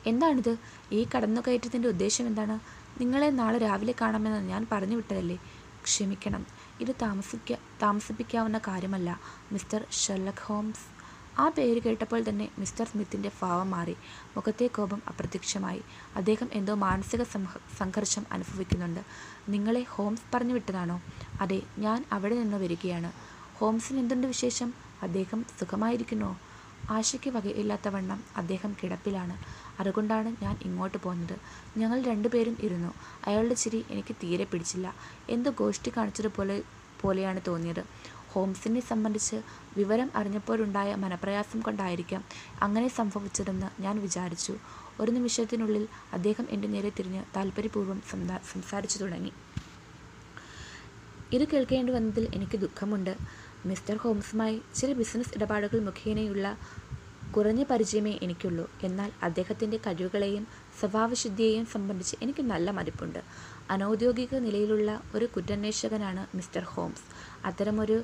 എന്താണിത്? 0.05 0.57
ഈ 0.91 1.07
കടന്നുകയറ്റത്തിന്റെ 1.15 1.87
ഉദ്ദേശം 1.87 2.27
എന്താണ്? 2.27 2.59
നിങ്ങളെ 3.01 3.29
നാളെ 3.29 3.57
രാവിലെ 3.57 3.95
കാണാമെന്ന് 4.01 4.49
ഞാൻ 4.49 4.67
പറഞ്ഞു 4.71 4.95
വിട്ടതല്ലേ? 4.95 5.37
ക്ഷമിക്കണം. 5.83 6.45
ഇത് 6.79 6.95
താമസിക്ക 7.01 7.53
താമസിപ്പിക്കാവുന്ന 7.81 8.57
കാര്യമല്ല 8.57 9.19
മിസ്റ്റർ 9.51 9.85
ഷെർലക് 9.91 10.43
ഹോംസ്. 10.43 10.98
ആ 11.37 11.49
പേര് 11.49 11.79
കേട്ടപ്പോൾ 11.81 12.29
തന്നെ 12.29 12.49
മിസ്റ്റർ 12.59 12.85
സ്മിത്തിന്റെ 12.85 13.31
ഭാവം 13.41 13.71
മാറി. 13.71 13.95
മുഖത്തെ 14.37 14.67
കോപം 14.67 15.01
അപ്രത്യക്ഷമായി. 15.07 15.81
അദ്ദേഹം 16.15 16.49
എന്തോ 16.53 16.73
മാനസിക 16.75 17.23
സംഘർഷം 17.79 18.25
അനുഭവിക്കുന്നുണ്ട്. 18.31 19.01
നിങ്ങളെ 19.49 19.83
ഹോംസ് 19.89 20.21
പറഞ്ഞു 20.33 20.53
വിട്ടതാണോ? 20.53 20.97
അതെ 21.41 21.61
ഞാൻ 21.77 22.05
അവിടെ 22.11 22.35
നിന്ന് 22.35 22.57
വരികയാണ്. 22.57 23.11
ഹോംസിന് 23.53 23.99
എന്തുണ്ട് 23.99 24.27
വിശേഷം? 24.27 24.73
അദ്ദേഹം 25.01 25.45
സുഖമായിരിക്കുന്നോ? 25.59 26.31
ആശയ്ക്ക് 26.89 27.29
വകയില്ലാത്തവണ്ണം 27.29 28.23
അദ്ദേഹം 28.37 28.75
കിടപ്പിലാണ്. 28.83 29.35
അതുകൊണ്ടാണ് 29.79 30.35
ഞാൻ 30.43 30.57
ഇങ്ങോട്ട് 30.61 30.97
പോകുന്നത് 30.97 31.35
ഞങ്ങൾ 31.77 32.01
രണ്ടുപേരും 32.01 32.57
ഇരുന്നു. 32.63 32.91
അയാളുടെ 33.27 33.53
ചിരി 33.53 33.85
എനിക്ക് 33.89 34.15
തീരെ 34.23 34.43
പിടിച്ചില്ല. 34.43 34.87
എന്തോ 35.29 35.51
ഗോഷ്ടി 35.51 35.91
കാണിച്ചതുപോലെ 35.97 36.63
പോലെയാണ് 37.01 37.41
തോന്നിയത്. 37.47 37.83
ഹോംസിനെ 38.31 38.79
സംബന്ധിച്ച് 38.79 39.37
വിവരം 39.77 40.09
അറിഞ്ഞപ്പോഴുണ്ടായ 40.15 40.95
മനപ്രയാസം 40.95 41.59
കൊണ്ടായിരിക്കാം 41.59 42.23
അങ്ങനെ 42.61 42.87
സംഭവിച്ചതെന്ന് 42.87 43.81
ഞാൻ 43.81 44.01
വിചാരിച്ചു. 44.01 44.53
ഒരു 44.99 45.11
നിമിഷത്തിനുള്ളിൽ 45.11 45.87
അദ്ദേഹം 46.13 46.47
എന്റെ 46.49 46.67
നേരെ 46.67 46.89
തിരിഞ്ഞ് 46.89 47.23
താല്പര്യപൂർവം 47.35 48.01
സംസാരിച്ചു 48.53 48.97
തുടങ്ങി. 48.97 49.31
ഇത് 51.33 51.47
കേൾക്കേണ്ടി 51.47 51.93
വന്നതിൽ 51.93 52.27
എനിക്ക് 52.33 52.57
ദുഃഖമുണ്ട്. 52.57 53.13
മിസ്റ്റർ 53.65 53.95
ഹോംസുമായി 53.95 54.61
ചില 54.75 54.93
ബിസിനസ് 54.93 55.33
ഇടപാടുകൾ 55.35 55.79
മുഖേനയുള്ള 55.79 56.45
കുറഞ്ഞ 57.35 57.63
പരിചയമേ 57.63 58.19
എനിക്കുള്ളൂ. 58.23 58.69
എന്നാൽ 58.83 59.11
അദ്ദേഹത്തിന്റെ 59.23 59.77
കഴിവുകളെയും 59.77 60.47
സ്വഭാവശുദ്ധിയെയും 60.79 61.65
സംബന്ധിച്ച് 61.65 62.15
എനിക്ക് 62.21 62.43
നല്ല 62.43 62.71
മതിപ്പുണ്ട്. 62.71 63.19
അനൗദ്യോഗിക 63.69 64.35
നിലയിലുള്ള 64.35 64.89
ഒരു 65.15 65.25
കുറ്റാന്വേഷകനാണ് 65.25 66.37
മിസ്റ്റർ 66.37 66.63
ഹോംസ്. 66.63 67.05
അത്തരമൊരു 67.43 67.97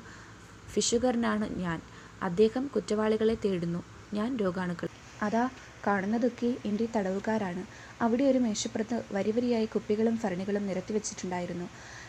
ഫിഷുകറിനാണ് 0.68 1.46
ഞാൻ. 1.58 1.78
അദ്ദേഹം 2.22 2.66
കുറ്റവാളികളെ 2.68 3.36
തേടുന്നു. 3.44 3.80
ഞാൻ 4.12 4.36
രോഗാണുക്കൾ. 4.36 4.88
അതാ 5.20 5.42
കാണുന്നതൊക്കെ 5.84 6.48
എന്റെ 6.64 6.86
തടവുകാരാണ്. 6.96 7.62
അവിടെ 8.00 8.24
ഒരു 8.24 8.38
മേശപ്പുറത്ത് 8.38 8.96
വരിവരിയായി 9.12 9.66
കുപ്പികളും 9.66 10.16
ഫർണികളും 10.16 10.66
നിരത്തി 10.66 10.92
വെച്ചിട്ടുണ്ടായിരുന്നു 10.92 11.66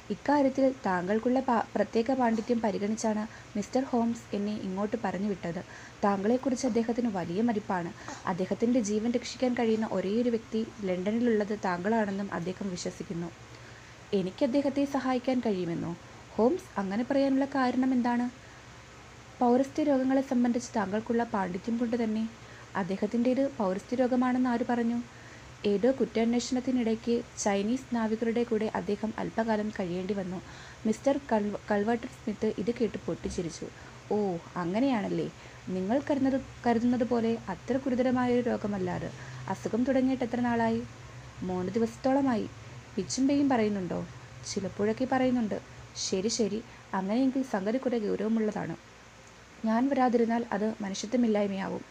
ഇക്കാര്യത്തിൽ 0.10 0.76
താങ്കൾക്കുള്ള 0.86 1.40
പ്രത്യേക 1.76 2.12
പാണ്ഡിത്യം 2.14 2.60
പരിഗണിച്ചാണ് 2.62 3.24
മിസ്റ്റർ 3.56 3.84
ഹോംസ് 3.84 4.26
എന്നെ 4.34 4.56
ഇങ്ങോട്ട് 4.60 4.98
പറഞ്ഞു 5.06 5.30
വിട്ടത് 5.30 5.62
താങ്കളെക്കുറിച്ച് 6.04 6.66
അദ്ദേഹത്തിന് 6.66 7.12
വലിയ 7.16 7.42
മതിപ്പാണ് 7.42 7.92
അദ്ദേഹത്തിന്റെ 8.26 8.82
ജീവൻ 8.82 9.12
രക്ഷിക്കാൻ 9.12 9.54
കഴിയുന്ന 9.54 9.90
ഒരേയൊരു 9.92 10.30
വ്യക്തി 10.30 10.60
ലണ്ടനിലുള്ളത് 10.82 11.56
താങ്കളാണെന്നും 11.66 12.30
അദ്ദേഹം 12.34 12.68
വിശ്വസിക്കുന്നു. 12.70 13.30
എനിക്ക് 14.14 14.44
അദ്ദേഹത്തെ 14.46 14.84
സഹായിക്കാൻ 14.88 15.38
കഴിയുമെന്നോ? 15.40 15.94
ഹോംസ് 16.38 16.68
അങ്ങനെ 16.78 17.04
പറയാനുള്ള 17.04 17.46
കാരണം 17.56 17.94
എന്താണ്? 17.94 18.26
പൗരസ്ത്യ 19.40 19.84
രോഗങ്ങളെ 19.84 20.22
സംബന്ധിച്ച് 20.22 20.70
താങ്കൾക്കുള്ള 20.76 21.24
പാണ്ഡിത്യം 21.24 21.78
കൊണ്ട് 21.78 22.04
തന്നെ 22.04 22.24
അദ്ദേഹത്തിന്റേത് 22.76 23.48
പൗരസ്ത്യ 23.60 23.96
രോഗമാണെന്ന് 23.96 24.50
ആര് 24.50 24.66
പറഞ്ഞു? 24.70 24.98
ഏതോ 25.66 25.92
കുറ്റാന്വേഷണത്തിനിടയ്ക്ക് 25.92 27.16
ചൈനീസ് 27.44 27.96
നാവികരുടെ 27.96 28.44
കൂടെ 28.44 28.72
അദ്ദേഹം 28.76 29.14
അല്പകാലം 29.20 29.70
കഴിയേണ്ടി 29.80 30.14
വന്നു. 30.14 30.40
മിസ്റ്റർ 30.86 31.20
കൾവ 31.32 31.56
കൾവർട്ടർ 31.72 32.10
സ്മിത്ത് 32.18 32.54
ഇത് 32.58 32.72
കേട്ട് 32.80 32.98
പൊട്ടിച്ചിരിച്ചു. 33.08 33.68
ഓ 34.12 34.18
അങ്ങനെയാണല്ലേ. 34.56 35.28
നിങ്ങൾ 35.70 36.02
കരുതുന്നത് 36.10 36.38
കരുതുന്നത് 36.68 37.04
പോലെ 37.04 37.38
അത്ര 37.50 37.78
ഗുരുതരമായൊരു 37.86 38.50
രോഗമല്ല 38.50 38.90
അത് 39.00 39.10
അസുഖം 39.50 39.84
തുടങ്ങിയിട്ട് 39.84 40.24
എത്ര 40.24 40.40
നാളായി? 40.40 40.82
മൂന്ന് 41.42 41.72
ദിവസത്തോളമായി. 41.72 42.46
പിച്ചും 42.96 43.26
പറയുന്നുണ്ടോ? 43.50 44.00
ചിലപ്പോഴൊക്കെ 44.52 45.08
പറയുന്നുണ്ട്. 45.12 45.58
ശരി 45.98 46.28
ശരി. 46.28 46.64
അങ്ങനെയെങ്കിൽ 46.94 47.44
സംഗതി 47.44 47.78
കുറെ 47.78 48.00
ഗൗരവമുള്ളതാണ്. 48.00 48.76
ഞാൻ 49.66 49.90
വരാതിരുന്നാൽ 49.90 50.46
അത് 50.52 50.74
മനുഷ്യത്വമില്ലായ്മയാവും. 50.82 51.82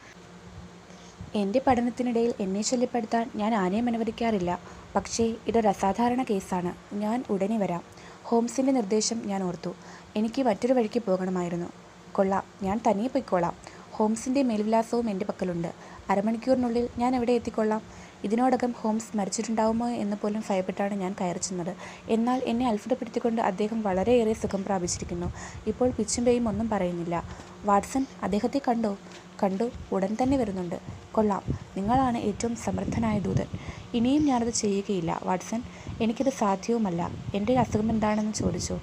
എന്റെ 1.35 1.61
പഠനത്തിനിടയിൽ 1.67 2.35
എന്നെ 2.41 2.63
ശല്യപ്പെടുത്താൻ 2.63 3.31
ഞാൻ 3.35 3.55
ആനയം 3.55 3.89
അനുവദിക്കാറില്ല. 3.89 4.59
പക്ഷേ 4.97 5.35
ഇതൊരു 5.47 5.69
അസാധാരണ 5.69 6.23
കേസാണ്. 6.23 6.95
ഞാൻ 6.95 7.25
ഉടനെ 7.31 7.59
വരാം. 7.59 7.83
ഹോംസിന്റെ 8.25 8.73
നിർദ്ദേശം 8.73 9.23
ഞാൻ 9.27 9.43
ഓർത്തു. 9.43 9.75
എനിക്ക് 10.17 10.43
മറ്റൊരു 10.43 10.73
വഴിക്ക് 10.73 11.03
പോകണമായിരുന്നു. 11.03 11.67
കൊള്ളാം. 12.13 12.45
ഞാൻ 12.63 12.81
തനിയെ 12.87 13.09
പൊയ്ക്കോളാം. 13.09 13.55
ഹോംസിന്റെ 13.93 14.43
മേൽവിലാസവും 14.43 15.11
എന്റെ 15.11 15.25
പക്കലുണ്ട്. 15.25 15.73
അരമണിക്കൂറിനുള്ളിൽ 16.11 16.89
ഞാൻ 16.99 17.17
എവിടെ 17.17 17.33
എത്തിക്കൊള്ളാം? 17.33 17.83
ഇതിനോടകം 18.27 18.75
ഹോംസ് 18.79 19.17
മരിച്ചിട്ടുണ്ടാവുമോ 19.17 19.89
എന്ന് 19.89 20.17
പോലും 20.23 20.43
ഭയപ്പെട്ടാണ് 20.51 20.95
ഞാൻ 20.95 21.15
കയറി 21.21 21.39
ചെന്നത്. 21.39 21.77
എന്നാൽ 22.09 22.43
എന്നെ 22.45 22.69
അത്ഭുതപ്പെടുത്തിക്കൊണ്ട് 22.69 23.43
അദ്ദേഹം 23.43 23.83
വളരെയേറെ 23.83 24.33
സുഖം 24.33 24.65
പ്രാപിച്ചിരിക്കുന്നു. 24.65 25.33
ഇപ്പോൾ 25.67 25.91
പിച്ചും 25.91 26.25
പേയും 26.25 26.49
ഒന്നും 26.49 26.69
പറയുന്നില്ല. 26.69 27.23
വാട്സൺ 27.65 28.07
അദ്ദേഹത്തെ 28.23 28.61
കണ്ടോ? 28.69 28.99
കണ്ടു 29.43 29.71
ഉടൻ 29.93 30.17
തന്നെ 30.23 30.37
വരുന്നുണ്ട്. 30.37 30.81
കൊള്ളാം. 31.13 31.43
നിങ്ങളാണ് 31.77 32.19
ഏറ്റവും 32.19 32.57
സമർത്ഥനായ 32.57 33.19
ദൂതൻ. 33.19 33.47
ഇനിയും 33.95 34.27
ഞാനത് 34.27 34.51
ചെയ്യുകയില്ല. 34.51 35.21
വാട്സൺ 35.23 35.63
എനിക്കത് 36.01 36.31
സാധ്യവുമല്ല. 36.31 37.11
എന്റെ 37.35 37.59
അസുഖം 37.59 37.91
എന്താണെന്ന് 37.91 38.33
ചോദിച്ചു. 38.33 38.79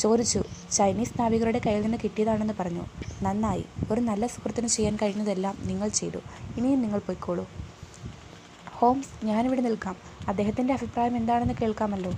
ചോദിച്ചു. 0.00 0.42
ചൈനീസ് 0.72 1.20
നാവികരുടെ 1.20 1.60
കയ്യിൽ 1.66 1.82
നിന്ന് 1.82 1.98
കിട്ടിയതാണെന്ന് 2.04 2.54
പറഞ്ഞു. 2.60 2.84
നന്നായി. 3.22 3.64
ഒരു 3.92 4.00
നല്ല 4.00 4.26
സുഹൃത്തിന് 4.26 4.66
ചെയ്യാൻ 4.66 4.98
കഴിഞ്ഞതെല്ലാം 5.02 5.58
നിങ്ങൾ 5.64 5.88
ചെയ്തു. 5.88 6.18
ഇനിയും 6.56 6.82
നിങ്ങൾ 6.82 6.98
പൊയ്ക്കോളൂ. 6.98 7.48
ഹോംസ് 8.82 9.24
ഞാനിവിടെ 9.24 9.60
നിൽക്കാം. 9.60 9.96
അദ്ദേഹത്തിന്റെ 10.28 10.74
അഭിപ്രായം 10.74 11.16
എന്താണെന്ന് 11.16 11.54
കേൾക്കാമല്ലോ? 11.62 12.12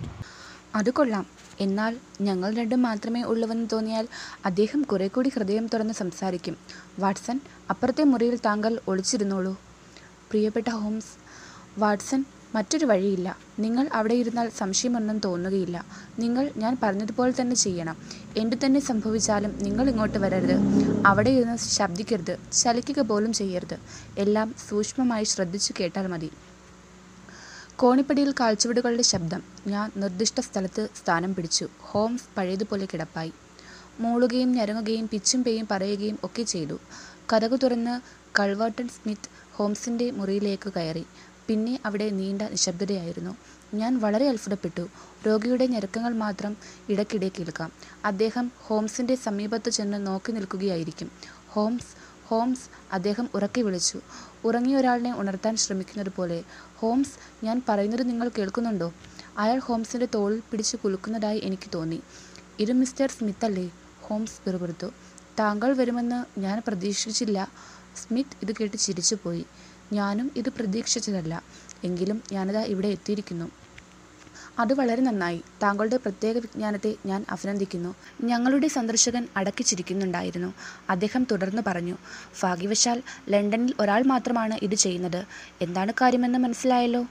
അത് 0.74 0.90
കൊള്ളാം. 0.90 1.26
എന്നാൽ 1.60 1.96
ഞങ്ങൾ 2.20 2.54
രണ്ടും 2.54 2.82
മാത്രമേ 2.82 3.22
ഉള്ളുവെന്ന് 3.22 3.68
തോന്നിയാൽ 3.72 4.08
അദ്ദേഹം 4.44 4.82
കുറെ 4.82 5.08
കൂടി 5.08 5.32
ഹൃദയം 5.34 5.66
തുറന്ന് 5.66 5.94
സംസാരിക്കും. 5.94 6.56
വാട്സൺ 6.98 7.40
അപ്പുറത്തെ 7.70 8.04
മുറിയിൽ 8.04 8.38
താങ്കൾ 8.46 8.80
ഒളിച്ചിരുന്നോളൂ. 8.88 9.52
പ്രിയപ്പെട്ട 10.30 10.68
ഹോംസ് 10.70 11.12
വാട്സൺ 11.78 12.24
മറ്റൊരു 12.54 12.86
വഴിയില്ല. 12.86 13.36
നിങ്ങൾ 13.58 13.88
അവിടെ 13.92 14.14
ഇരുന്നാൽ 14.14 14.48
സംശയമൊന്നും 14.48 15.18
തോന്നുകയില്ല. 15.18 15.84
നിങ്ങൾ 16.18 16.52
ഞാൻ 16.56 16.76
പറഞ്ഞതുപോലെ 16.82 17.32
തന്നെ 17.40 17.56
ചെയ്യണം. 17.56 17.96
എന്തു 18.36 18.56
തന്നെ 18.66 18.80
സംഭവിച്ചാലും 18.80 19.54
നിങ്ങൾ 19.62 19.88
ഇങ്ങോട്ട് 19.88 20.18
വരരുത്. 20.18 20.60
അവിടെ 21.06 21.30
ഇരുന്ന് 21.30 21.56
ശബ്ദിക്കരുത്. 21.58 22.38
ചലിക്കുക 22.52 23.00
പോലും 23.00 23.32
ചെയ്യരുത്. 23.32 23.76
എല്ലാം 24.18 24.54
സൂക്ഷ്മമായി 24.68 25.24
ശ്രദ്ധിച്ചു 25.24 25.74
കേട്ടാൽ 25.80 26.06
മതി. 26.06 26.30
കോണിപ്പടിയിൽ 27.78 28.34
കാൽച്ചുവടുകളുടെ 28.40 29.02
ശബ്ദം. 29.02 29.42
ഞാൻ 29.66 29.92
നിർദ്ദിഷ്ട 29.96 30.40
സ്ഥലത്ത് 30.40 30.88
സ്ഥാനം 30.96 31.34
പിടിച്ചു. 31.34 31.68
ഹോംസ് 31.80 32.24
പഴയതുപോലെ 32.36 32.86
കിടപ്പായി. 32.86 33.32
മൂളുകയും 34.00 34.52
ഞരങ്ങുകയും 34.52 35.08
പിച്ചും 35.08 35.44
പേയും 35.44 35.68
പറയുകയും 35.70 36.18
ഒക്കെ 36.24 36.42
ചെയ്തു. 36.42 36.78
കഥകു 37.32 37.56
തുറന്ന് 37.56 38.00
കൾവേർട്ടൺ 38.38 38.88
സ്മിത്ത് 38.88 39.28
ഹോംസിന്റെ 39.52 40.10
മുറിയിലേക്ക് 40.10 40.72
കയറി. 40.72 41.06
പിന്നെ 41.46 41.78
അവിടെ 41.84 42.10
നീണ്ട 42.10 42.42
നിശബ്ദതയായിരുന്നു. 42.42 43.36
ഞാൻ 43.74 43.98
വളരെ 43.98 44.28
അത്ഭുതപ്പെട്ടു. 44.28 44.88
രോഗിയുടെ 45.26 45.66
ഞെരുക്കങ്ങൾ 45.66 46.14
മാത്രം 46.14 46.56
ഇടയ്ക്കിടെ 46.88 47.30
കേൾക്കാം. 47.38 47.72
അദ്ദേഹം 48.04 48.52
ഹോംസിന്റെ 48.58 49.14
സമീപത്ത് 49.14 49.70
ചെന്ന് 49.70 50.06
നോക്കി 50.06 50.32
നിൽക്കുകയായിരിക്കും. 50.32 51.10
ഹോംസ് 51.48 52.03
ഹോംസ് 52.26 52.94
അദ്ദേഹം 52.94 53.28
ഉറക്കെ 53.34 53.60
വിളിച്ചു. 53.60 54.00
ഉറങ്ങിയ 54.44 54.76
ഒരാളിനെ 54.76 55.18
ഉണർത്താൻ 55.18 55.56
ശ്രമിക്കുന്നത് 55.56 56.12
പോലെ 56.16 56.44
ഹോംസ് 56.76 57.44
ഞാൻ 57.44 57.62
പറയുന്നത് 57.68 58.08
നിങ്ങൾ 58.08 58.30
കേൾക്കുന്നുണ്ടോ? 58.38 58.92
അയാൾ 59.38 59.58
ഹോംസിന്റെ 59.58 60.08
തോളിൽ 60.14 60.42
പിടിച്ച് 60.50 60.76
കുലുക്കുന്നതായി 60.76 61.40
എനിക്ക് 61.44 61.70
തോന്നി. 61.74 62.02
ഇത് 62.58 62.72
മിസ്റ്റർ 62.72 63.10
സ്മിത്ത് 63.10 63.44
അല്ലേ? 63.44 63.70
ഹോംസ് 64.00 64.40
പിറുപിറുത്തു. 64.46 64.86
താങ്കൾ 65.38 65.76
വരുമെന്ന് 65.76 66.40
ഞാൻ 66.40 66.62
പ്രതീക്ഷിച്ചില്ല. 66.66 67.48
സ്മിത്ത് 67.96 68.36
ഇത് 68.42 68.56
കേട്ട് 68.60 68.76
ചിരിച്ചുപോയി. 68.76 69.46
ഞാനും 69.92 70.30
ഇത് 70.36 70.48
പ്രതീക്ഷിച്ചതല്ല. 70.48 71.42
എങ്കിലും 71.84 72.22
ഞാനിതാ 72.32 72.62
ഇവിടെ 72.62 72.88
എത്തിയിരിക്കുന്നു. 72.88 73.50
അത് 74.58 74.74
വളരെ 74.74 75.02
നന്നായി. 75.02 75.42
താങ്കളുടെ 75.62 75.96
പ്രത്യേക 75.96 76.36
വിജ്ഞാനത്തെ 76.38 76.94
ഞാൻ 77.06 77.24
അഭിനന്ദിക്കുന്നു. 77.30 77.94
ഞങ്ങളുടെ 78.24 78.68
സന്ദർശകൻ 78.68 79.28
അടക്കിച്ചിരിക്കുന്നുണ്ടായിരുന്നു. 79.36 80.54
അദ്ദേഹം 80.90 81.26
തുടർന്ന് 81.30 81.62
പറഞ്ഞു 81.66 81.96
ഭാഗ്യവശാൽ 82.42 83.02
ലണ്ടനിൽ 83.28 83.74
ഒരാൾ 83.80 84.02
മാത്രമാണ് 84.02 84.58
ഇത് 84.62 84.74
ചെയ്യുന്നത്. 84.74 85.24
എന്താണ് 85.60 85.92
കാര്യമെന്ന് 85.92 86.38
മനസ്സിലായല്ലോ? 86.38 87.06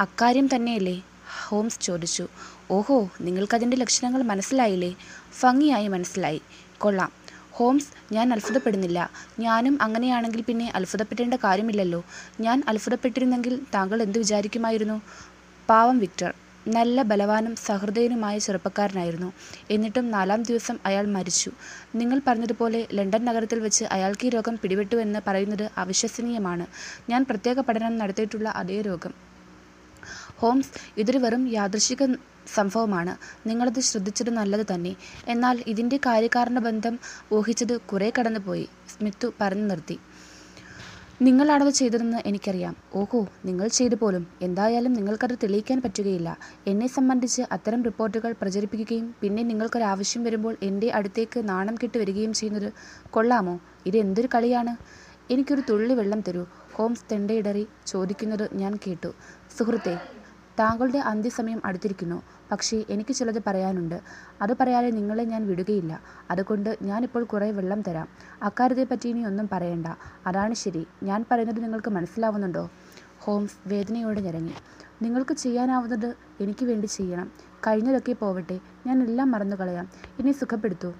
അക്കാര്യം 0.00 0.48
തന്നെയല്ലേ? 0.54 1.02
ഹോംസ് 1.48 1.80
ചോദിച്ചു. 1.80 2.28
ഓഹോ 2.70 3.10
നിങ്ങൾക്കതിന്റെ 3.20 3.76
ലക്ഷണങ്ങൾ 3.76 4.22
മനസ്സിലായില്ലേ? 4.22 4.96
ഭംഗിയായി 5.42 5.88
മനസ്സിലായി. 5.88 6.42
കൊള്ളാം. 6.78 7.12
ഹോംസ് 7.50 8.14
ഞാൻ 8.14 8.32
അത്ഭുതപ്പെടുന്നില്ല. 8.32 9.10
ഞാനും 9.40 9.82
അങ്ങനെയാണെങ്കിൽ 9.82 10.42
പിന്നെ 10.42 10.72
അത്ഭുതപ്പെടേണ്ട 10.74 11.34
കാര്യമില്ലല്ലോ. 11.34 12.04
ഞാൻ 12.40 12.62
അത്ഭുതപ്പെട്ടിരുന്നെങ്കിൽ 12.68 13.60
താങ്കൾ 13.74 14.02
എന്ത് 14.02 14.18
വിചാരിക്കുമായിരുന്നു? 14.18 15.02
പാവം 15.68 15.98
വിക്ടർ. 15.98 16.34
നല്ല 16.68 17.02
ബലവാനും 17.02 17.56
സഹൃദയനുമായ 17.56 18.38
ചെറുപ്പക്കാരനായിരുന്നു. 18.38 19.32
എന്നിട്ടും 19.70 20.10
നാലാം 20.10 20.42
ദിവസം 20.42 20.78
അയാൾ 20.86 21.06
മരിച്ചു. 21.06 21.50
നിങ്ങൾ 21.94 22.20
പറഞ്ഞതുപോലെ 22.26 22.86
ലണ്ടൻ 22.92 23.24
നഗരത്തിൽ 23.24 23.60
വെച്ച് 23.60 23.84
അയാൾക്ക് 23.84 24.26
ഈ 24.26 24.28
രോഗം 24.28 24.58
പിടിപെട്ടു 24.62 24.96
എന്ന് 24.96 25.20
പറയുന്നത് 25.26 25.70
അവിശ്വസനീയമാണ്. 25.78 26.66
ഞാൻ 27.10 27.26
പ്രത്യേക 27.30 27.60
പഠനം 27.60 27.98
നടത്തിയിട്ടുള്ള 27.98 28.48
അതേ 28.48 28.80
രോഗം. 28.80 29.14
ഹോംസ് 30.38 30.68
ഇതൊരു 30.96 31.18
വെറും 31.18 31.48
യാദൃശിക 31.48 32.14
സംഭവമാണ്. 32.54 33.16
നിങ്ങളത് 33.48 33.80
ശ്രദ്ധിച്ചത് 33.80 34.30
നല്ലത് 34.30 34.66
തന്നെ. 34.74 34.96
എന്നാൽ 35.28 35.64
ഇതിന്റെ 35.66 35.96
കാര്യകാരണ 35.96 36.58
ബന്ധം 36.58 36.98
ഊഹിച്ചത് 37.32 37.80
കുറേ 37.80 38.12
കടന്നുപോയി. 38.18 38.68
സ്മിത്തു 38.88 39.32
പറഞ്ഞു 39.40 39.62
നിർത്തി. 39.62 39.98
നിങ്ങളാണത് 41.20 41.70
ചെയ്തതെന്ന് 41.70 42.18
എനിക്കറിയാം. 42.26 42.76
ഓഹോ 42.94 43.26
നിങ്ങൾ 43.44 43.68
ചെയ്തു 43.68 43.94
പോലും. 43.94 44.26
എന്തായാലും 44.42 44.92
നിങ്ങൾക്കത് 44.92 45.38
തെളിയിക്കാൻ 45.42 45.82
പറ്റുകയില്ല. 45.82 46.36
എന്നെ 46.66 46.86
സംബന്ധിച്ച് 46.86 47.42
അത്തരം 47.52 47.82
റിപ്പോർട്ടുകൾ 47.82 48.32
പ്രചരിപ്പിക്കുകയും 48.32 49.14
പിന്നെ 49.20 49.42
നിങ്ങൾക്കൊരാവശ്യം 49.42 50.24
വരുമ്പോൾ 50.24 50.56
എന്റെ 50.62 50.90
അടുത്തേക്ക് 50.90 51.48
നാണം 51.48 51.74
കെട്ട് 51.74 51.98
വരികയും 51.98 52.32
ചെയ്യുന്നത് 52.32 52.72
കൊള്ളാമോ? 53.10 53.60
ഇത് 53.86 53.96
എന്തൊരു 53.96 54.28
കളിയാണ്? 54.34 54.76
എനിക്കൊരു 55.30 55.62
തുള്ളി 55.70 55.94
വെള്ളം 55.94 56.20
തരൂ. 56.20 56.44
ഹോംസ് 56.72 57.04
തെണ്ടയിടറി 57.12 57.66
ചോദിക്കുന്നത് 57.86 58.50
ഞാൻ 58.54 58.78
കേട്ടു. 58.86 59.12
സുഹൃത്തെ 59.58 59.94
താങ്കളുടെ 60.58 60.98
അന്ത്യസമയം 60.98 61.62
അടുത്തിരിക്കുന്നു. 61.64 62.22
പക്ഷേ 62.50 62.84
എനിക്ക് 62.90 63.14
ചിലത് 63.14 63.42
പറയാനുണ്ട്. 63.46 64.00
അത് 64.42 64.56
പറയാതെ 64.60 64.90
നിങ്ങളെ 64.90 65.24
ഞാൻ 65.24 65.46
വിടുകയില്ല. 65.46 66.00
അതുകൊണ്ട് 66.30 66.78
ഞാനിപ്പോൾ 66.82 67.24
കുറേ 67.24 67.50
വെള്ളം 67.50 67.82
തരാം. 67.82 68.08
അക്കാര്യത്തെപ്പറ്റി 68.42 69.08
ഇനി 69.08 69.24
ഒന്നും 69.24 69.48
പറയണ്ട. 69.52 69.86
അതാണ് 70.26 70.54
ശരി. 70.54 70.86
ഞാൻ 71.02 71.24
പറയുന്നത് 71.30 71.62
നിങ്ങൾക്ക് 71.62 71.90
മനസ്സിലാവുന്നുണ്ടോ? 71.90 72.70
ഹോംസ് 73.20 73.68
വേദനയോടെ 73.68 74.20
ഞരങ്ങി. 74.20 74.54
നിങ്ങൾക്ക് 75.02 75.34
ചെയ്യാനാവുന്നത് 75.34 76.14
എനിക്ക് 76.40 76.64
വേണ്ടി 76.64 76.86
ചെയ്യണം. 76.86 77.32
കഴിഞ്ഞതൊക്കെ 77.66 78.12
പോവട്ടെ. 78.12 78.60
ഞാൻ 78.86 79.02
എല്ലാം 79.02 79.30
മറന്നു 79.30 79.56
കളയാം. 79.56 79.90
ഇനി 80.18 80.32
സുഖപ്പെടുത്തൂ. 80.32 80.94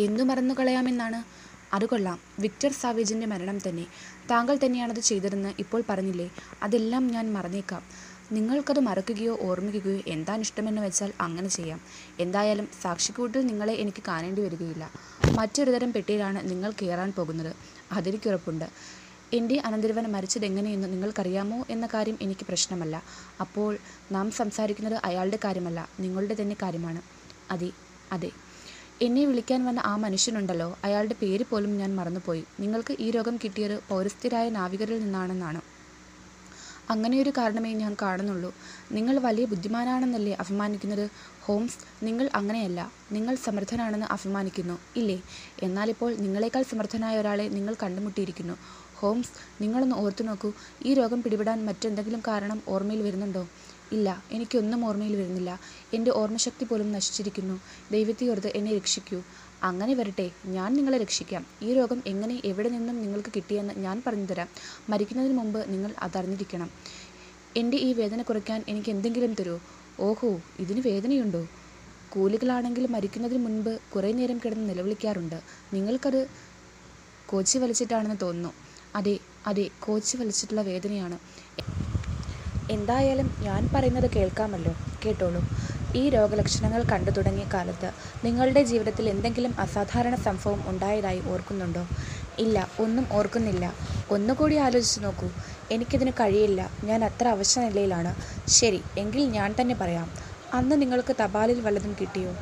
എന്തു 0.00 0.22
മറന്നു 0.22 0.54
കളയാമെന്നാണ്? 0.54 1.48
അത് 1.74 1.86
കൊള്ളാം. 1.86 2.18
വിക്ടർ 2.40 2.72
സാവേജിന്റെ 2.72 3.26
മരണം 3.26 3.58
തന്നെ. 3.58 3.86
താങ്കൾ 4.30 4.58
തന്നെയാണത് 4.64 5.00
ചെയ്തതെന്ന് 5.00 5.52
ഇപ്പോൾ 5.58 5.82
പറഞ്ഞില്ലേ? 5.88 6.30
അതെല്ലാം 6.62 7.06
ഞാൻ 7.06 7.32
മറന്നേക്കാം. 7.32 7.82
നിങ്ങൾക്കത് 8.30 8.80
മറക്കുകയോ 8.80 9.38
ഓർമ്മിക്കുകയോ 9.40 10.00
എന്താണ് 10.06 10.40
ഇഷ്ടമെന്ന് 10.40 10.82
വെച്ചാൽ 10.82 11.12
അങ്ങനെ 11.20 11.48
ചെയ്യാം. 11.48 11.80
എന്തായാലും 12.20 12.68
സാക്ഷിക്കൂട്ടിൽ 12.82 13.46
നിങ്ങളെ 13.46 13.72
എനിക്ക് 13.74 14.02
കാണേണ്ടി 14.08 14.42
വരികയില്ല. 14.42 14.84
മറ്റൊരു 15.34 15.70
തരം 15.70 15.92
പെട്ടിയിലാണ് 15.92 16.50
നിങ്ങൾ 16.50 16.72
കയറാൻ 16.82 17.12
പോകുന്നത്. 17.12 17.52
അതിരിക്കുറപ്പുണ്ട്. 17.92 18.66
എന്റെ 19.32 19.62
അനന്തരവൻ 19.64 20.12
മരിച്ചതെങ്ങനെയെന്ന് 20.12 20.92
നിങ്ങൾക്കറിയാമോ 20.92 21.66
എന്ന 21.70 21.88
കാര്യം 21.94 22.18
എനിക്ക് 22.20 22.46
പ്രശ്നമല്ല. 22.46 22.96
അപ്പോൾ 23.40 23.72
നാം 24.12 24.30
സംസാരിക്കുന്നത് 24.30 25.00
അയാളുടെ 25.04 25.38
കാര്യമല്ല 25.44 25.88
നിങ്ങളുടെ 26.00 26.36
തന്നെ 26.40 26.56
കാര്യമാണ്. 26.62 27.00
അതെ 27.50 27.70
അതെ. 28.12 28.30
എന്നെ 29.02 29.24
വിളിക്കാൻ 29.24 29.64
വന്ന 29.64 29.80
ആ 29.84 29.96
മനുഷ്യനുണ്ടല്ലോ. 29.96 30.78
അയാളുടെ 30.84 31.14
പേര് 31.22 31.44
പോലും 31.50 31.76
ഞാൻ 31.76 31.96
മറന്നുപോയി. 31.96 32.44
നിങ്ങൾക്ക് 32.60 32.96
ഈ 33.00 33.10
രോഗം 33.10 33.36
കിട്ടിയത് 33.36 33.80
പൗരസ്ഥരായ 33.88 34.48
നാവികരിൽ 34.50 35.00
നിന്നാണെന്നാണ്. 35.00 35.60
അങ്ങനെയൊരു 36.90 37.30
കാരണമേ 37.30 37.72
ഞാൻ 37.72 37.96
കാണുന്നുള്ളൂ. 38.02 38.54
നിങ്ങൾ 38.92 39.18
വലിയ 39.18 39.44
ബുദ്ധിമാനാണെന്നല്ലേ 39.44 40.32
അഭിമാനിക്കുന്നത്? 40.32 41.10
ഹോംസ് 41.42 42.04
നിങ്ങൾ 42.04 42.30
അങ്ങനെയല്ല. 42.34 42.92
നിങ്ങൾ 43.12 43.34
സമർത്ഥനാണെന്ന് 43.34 44.06
അഭിമാനിക്കുന്നു 44.10 44.78
ഇല്ലേ? 44.96 45.22
എന്നാലിപ്പോൾ 45.62 46.14
നിങ്ങളെക്കാൾ 46.14 46.62
സമർത്ഥനായ 46.62 47.18
ഒരാളെ 47.18 47.48
നിങ്ങൾ 47.48 47.76
കണ്ടുമുട്ടിയിരിക്കുന്നു. 47.82 48.54
ഹോംസ് 48.96 49.62
നിങ്ങളൊന്ന് 49.62 49.96
ഓർത്തു 49.96 50.22
നോക്കൂ. 50.22 50.52
ഈ 50.86 50.94
രോഗം 50.94 51.22
പിടിപെടാൻ 51.22 51.66
മറ്റെന്തെങ്കിലും 51.66 52.22
കാരണം 52.28 52.62
ഓർമ്മയിൽ 52.68 53.02
വരുന്നുണ്ടോ? 53.02 53.48
ഇല്ല 53.92 54.22
എനിക്കൊന്നും 54.32 54.86
ഓർമ്മയിൽ 54.86 55.16
വരുന്നില്ല. 55.16 55.60
എന്റെ 55.94 56.10
ഓർമ്മശക്തി 56.10 56.64
പോലും 56.64 56.92
നശിച്ചിരിക്കുന്നു. 56.92 57.60
ദൈവത്തെ 57.92 58.30
ഓർത്ത് 58.30 58.46
എന്നെ 58.46 58.76
രക്ഷിക്കൂ. 58.76 59.22
അങ്ങനെ 59.62 59.94
വരട്ടെ 59.94 60.26
ഞാൻ 60.46 60.72
നിങ്ങളെ 60.72 60.98
രക്ഷിക്കാം. 60.98 61.46
ഈ 61.62 61.74
രോഗം 61.74 62.02
എങ്ങനെ 62.06 62.40
എവിടെ 62.44 62.68
നിന്നും 62.68 62.96
നിങ്ങൾക്ക് 63.02 63.30
കിട്ടിയെന്ന് 63.36 63.74
ഞാൻ 63.76 64.02
പറഞ്ഞുതരാം. 64.06 64.48
മരിക്കുന്നതിന് 64.88 65.38
മുമ്പ് 65.38 65.60
നിങ്ങൾ 65.68 65.90
അതറിഞ്ഞിരിക്കണം. 65.98 66.68
എന്റെ 67.56 67.76
ഈ 67.78 67.92
വേദന 67.92 68.22
കുറയ്ക്കാൻ 68.22 68.60
എനിക്ക് 68.68 68.90
എന്തെങ്കിലും 68.90 69.32
തരൂ? 69.34 69.56
ഓഹോ 69.98 70.30
ഇതിന് 70.58 70.80
വേദനയുണ്ടോ? 70.80 71.42
കൂലികളാണെങ്കിൽ 72.12 72.86
മരിക്കുന്നതിന് 72.86 73.44
മുൻപ് 73.46 73.72
കുറേ 73.94 74.12
നേരം 74.12 74.38
കിടന്ന് 74.38 74.68
നിലവിളിക്കാറുണ്ട്. 74.70 75.38
നിങ്ങൾക്കത് 75.74 76.20
കോച്ചി 77.28 77.56
വലിച്ചിട്ടാണെന്ന് 77.58 78.18
തോന്നുന്നു. 78.22 78.52
അതെ 78.94 79.16
അതെ 79.46 79.70
കോച്ചി 79.80 80.16
വലിച്ചിട്ടുള്ള 80.16 80.62
വേദനയാണ്. 80.62 81.16
എന്തായാലും 82.68 83.28
ഞാൻ 83.42 83.62
പറയുന്നത് 83.74 84.08
കേൾക്കാമല്ലോ. 84.16 84.72
കേട്ടോളൂ. 85.04 85.42
ഈ 85.94 86.10
രോഗലക്ഷണങ്ങൾ 86.10 86.82
കണ്ടു 86.82 87.10
തുടങ്ങിയ 87.10 87.46
കാലത്ത് 87.54 87.90
നിങ്ങളുടെ 88.24 88.62
ജീവിതത്തിൽ 88.62 89.08
എന്തെങ്കിലും 89.08 89.54
അസാധാരണ 89.58 90.14
സംഭവം 90.14 90.62
ഉണ്ടായതായി 90.66 91.22
ഓർക്കുന്നുണ്ടോ? 91.26 91.86
ഇല്ല 92.38 92.68
ഒന്നും 92.80 93.06
ഓർക്കുന്നില്ല. 93.12 93.74
ഒന്നുകൂടി 94.10 94.54
ആലോചിച്ച് 94.56 95.04
നോക്കൂ. 95.04 95.28
എനിക്കിതിന് 95.70 96.10
കഴിയില്ല. 96.10 96.70
ഞാൻ 96.84 97.04
അത്ര 97.04 97.28
അവശ 97.28 97.58
നിലയിലാണ്. 97.58 98.14
ശരി 98.48 98.82
എങ്കിൽ 98.98 99.24
ഞാൻ 99.28 99.54
തന്നെ 99.60 99.74
പറയാം. 99.74 100.10
അന്ന് 100.54 100.82
നിങ്ങൾക്ക് 100.82 101.16
തപാലിൽ 101.20 101.60
വല്ലതും 101.60 101.96
കിട്ടിയോ? 102.00 102.32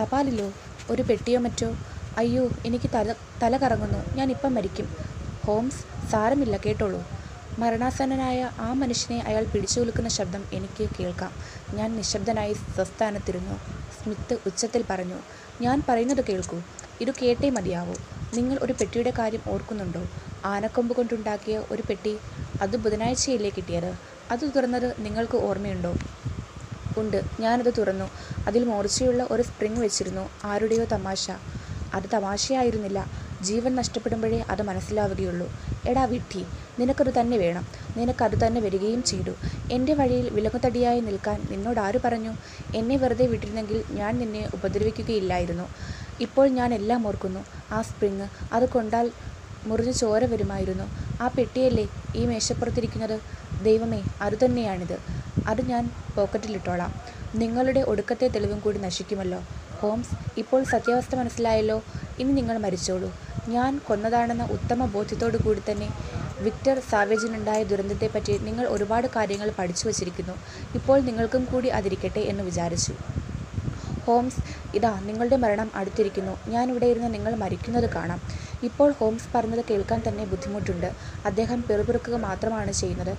തപാലിലോ? 0.00 0.52
ഒരു 0.90 1.02
പെട്ടിയോ 1.02 1.40
മറ്റോ? 1.40 1.76
അയ്യോ 2.16 2.50
എനിക്ക് 2.66 2.90
തല 2.94 3.14
തല 3.42 3.56
കറങ്ങുന്നു. 3.56 4.16
ഞാൻ 4.16 4.30
ഇപ്പം 4.30 4.54
മരിക്കും. 4.54 4.88
ഹോംസ് 5.44 6.10
സാരമില്ല 6.10 6.56
കേട്ടോളൂ. 6.56 7.04
മരണാസന്നനായ 7.58 8.50
ആ 8.58 8.72
മനുഷ്യനെ 8.72 9.20
അയാൾ 9.20 9.44
പിടിച്ചു 9.44 9.80
കൊടുക്കുന്ന 9.80 10.08
ശബ്ദം 10.08 10.44
എനിക്ക് 10.52 10.88
കേൾക്കാം. 11.00 11.32
ഞാൻ 11.74 11.96
നിശബ്ദനായി 11.96 12.52
സ്വസ്ഥാനത്തിരുന്നു. 12.52 13.60
സ്മിത്ത് 14.02 14.38
ഉച്ചത്തിൽ 14.46 14.84
പറഞ്ഞു 14.90 15.18
ഞാൻ 15.60 15.82
പറയുന്നത് 15.88 16.24
കേൾക്കൂ. 16.24 16.62
ഇത് 17.00 17.10
കേട്ടേ 17.22 17.50
മതിയാവൂ. 17.50 17.94
നിങ്ങൾ 18.34 18.58
ഒരു 18.62 18.72
പെട്ടിയുടെ 18.72 19.12
കാര്യം 19.18 19.40
ഓർക്കുന്നുണ്ടോ? 19.48 20.06
ആനക്കൊമ്പ് 20.44 20.96
കൊണ്ടുണ്ടാക്കിയ 20.96 21.62
ഒരു 21.70 21.82
പെട്ടി 21.82 22.18
അത് 22.62 22.76
ബുധനാഴ്ചയല്ലേ 22.76 23.50
കിട്ടിയത്? 23.50 23.94
അത് 24.30 24.50
തുറന്നത് 24.56 24.94
നിങ്ങൾക്ക് 24.98 25.36
ഓർമ്മയുണ്ടോ? 25.36 25.94
ഉണ്ട്. 26.98 27.22
ഞാനത് 27.40 27.72
തുറന്നു. 27.78 28.10
അതിൽ 28.46 28.64
മൂർച്ചയുള്ള 28.64 29.26
ഒരു 29.30 29.42
സ്പ്രിങ് 29.42 29.80
വെച്ചിരുന്നു. 29.80 30.30
ആരുടെയോ 30.44 30.84
തമാശ. 30.84 31.30
അത് 31.94 32.10
തമാശയായിരുന്നില്ല. 32.12 33.23
ജീവൻ 33.48 33.72
നഷ്ടപ്പെടുമ്പോഴേ 33.80 34.38
അത് 34.52 34.62
മനസ്സിലാവുകയുള്ളൂ. 34.68 35.46
എടാ 35.88 36.04
വിട്ടി 36.04 36.42
നിനക്കത് 36.78 37.12
തന്നെ 37.20 37.36
വേണം. 37.36 37.64
നിനക്കത് 37.96 38.36
തന്നെ 38.42 38.60
വരികയും 38.60 39.02
ചെയ്തു. 39.02 39.34
എന്റെ 39.72 39.94
വഴിയിൽ 39.94 40.26
വിലങ്ങുതടിയായി 40.36 41.00
നിൽക്കാൻ 41.00 41.38
നിന്നോട് 41.50 41.80
ആര് 41.86 41.98
പറഞ്ഞു? 42.04 42.32
എന്നെ 42.74 42.96
വെറുതെ 42.96 43.26
വിട്ടിരുന്നെങ്കിൽ 43.26 43.84
ഞാൻ 44.00 44.18
നിന്നെ 44.18 44.42
ഉപദ്രവിക്കുകയില്ലായിരുന്നു. 44.54 45.66
ഇപ്പോൾ 46.20 46.48
ഞാൻ 46.58 46.74
എല്ലാം 46.74 47.06
ഓർക്കുന്നു. 47.08 47.42
ആ 47.72 47.82
സ്പ്രിങ് 47.82 48.26
അത് 48.52 48.68
കൊണ്ടാൽ 48.68 49.06
മുറിഞ്ഞു 49.66 49.92
ചോര 49.92 50.24
വരുമായിരുന്നു. 50.24 50.86
ആ 51.22 51.28
പെട്ടിയല്ലേ 51.36 51.84
ഈ 52.16 52.26
മേശപ്പുറത്തിരിക്കുന്നത്? 52.26 53.16
ദൈവമേ 53.62 54.00
അത് 54.20 54.36
തന്നെയാണിത്. 54.44 54.96
അത് 55.46 55.60
ഞാൻ 55.70 55.84
പോക്കറ്റിലിട്ടോളാം. 56.16 56.92
നിങ്ങളുടെ 57.34 57.80
ഒടുക്കത്തെ 57.80 58.26
തെളിവും 58.28 58.58
കൂടി 58.60 58.78
നശിക്കുമല്ലോ. 58.78 59.40
ഹോംസ് 59.80 60.14
ഇപ്പോൾ 60.40 60.60
സത്യാവസ്ഥ 60.64 61.14
മനസ്സിലായല്ലോ. 61.16 61.78
ഇനി 62.18 62.32
നിങ്ങൾ 62.32 62.56
മരിച്ചോളൂ. 62.58 63.08
ഞാൻ 63.48 63.80
കൊന്നതാണെന്ന 63.88 64.44
ഉത്തമ 64.44 64.86
ബോധ്യത്തോടു 64.86 65.36
കൂടി 65.36 65.62
തന്നെ 65.70 65.88
വിക്ടർ 66.40 66.80
സാവേജിനുണ്ടായ 66.90 67.64
ദുരന്തത്തെപ്പറ്റി 67.64 68.38
നിങ്ങൾ 68.38 68.66
ഒരുപാട് 68.66 69.06
കാര്യങ്ങൾ 69.16 69.50
പഠിച്ചു 69.58 69.88
വച്ചിരിക്കുന്നു. 69.88 70.32
ഇപ്പോൾ 70.74 71.00
നിങ്ങൾക്കും 71.00 71.44
കൂടി 71.44 71.68
അതിരിക്കട്ടെ 71.68 72.20
എന്ന് 72.20 72.44
വിചാരിച്ചു. 72.44 72.92
ഹോംസ് 74.06 74.40
ഇതാ 74.76 75.00
നിങ്ങളുടെ 75.00 75.36
മരണം 75.36 75.70
അടുത്തിരിക്കുന്നു. 75.74 76.38
ഞാനിവിടെ 76.48 76.86
ഇരുന്ന് 76.86 77.14
നിങ്ങൾ 77.14 77.34
മരിക്കുന്നത് 77.34 77.90
കാണാം. 77.90 78.20
ഇപ്പോൾ 78.62 78.92
ഹോംസ് 78.92 79.36
പറഞ്ഞത് 79.36 79.64
കേൾക്കാൻ 79.70 80.02
തന്നെ 80.08 80.24
ബുദ്ധിമുട്ടുണ്ട്. 80.24 80.92
അദ്ദേഹം 81.26 81.62
പിറുപിറുക്കുക 81.62 82.16
മാത്രമാണ് 82.16 82.72
ചെയ്യുന്നത്. 82.72 83.16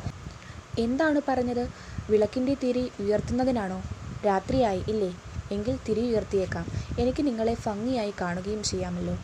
എന്താണ് 0.79 1.21
പറഞ്ഞത്? 1.27 1.69
വിളക്കിന്റെ 2.09 2.53
തിരി 2.63 2.91
ഉയർത്തുന്നതിനാണോ? 2.99 3.81
രാത്രിയായി 4.25 4.83
ഇല്ലേ? 4.87 5.15
എങ്കിൽ 5.51 5.77
തിരി 5.89 6.01
ഉയർത്തിയേക്കാം. 6.01 6.65
എനിക്ക് 6.99 7.27
നിങ്ങളെ 7.27 7.57
ഭംഗിയായി 7.65 8.13
കാണുകയും 8.21 8.63
ചെയ്യാമല്ലോ. 8.63 9.17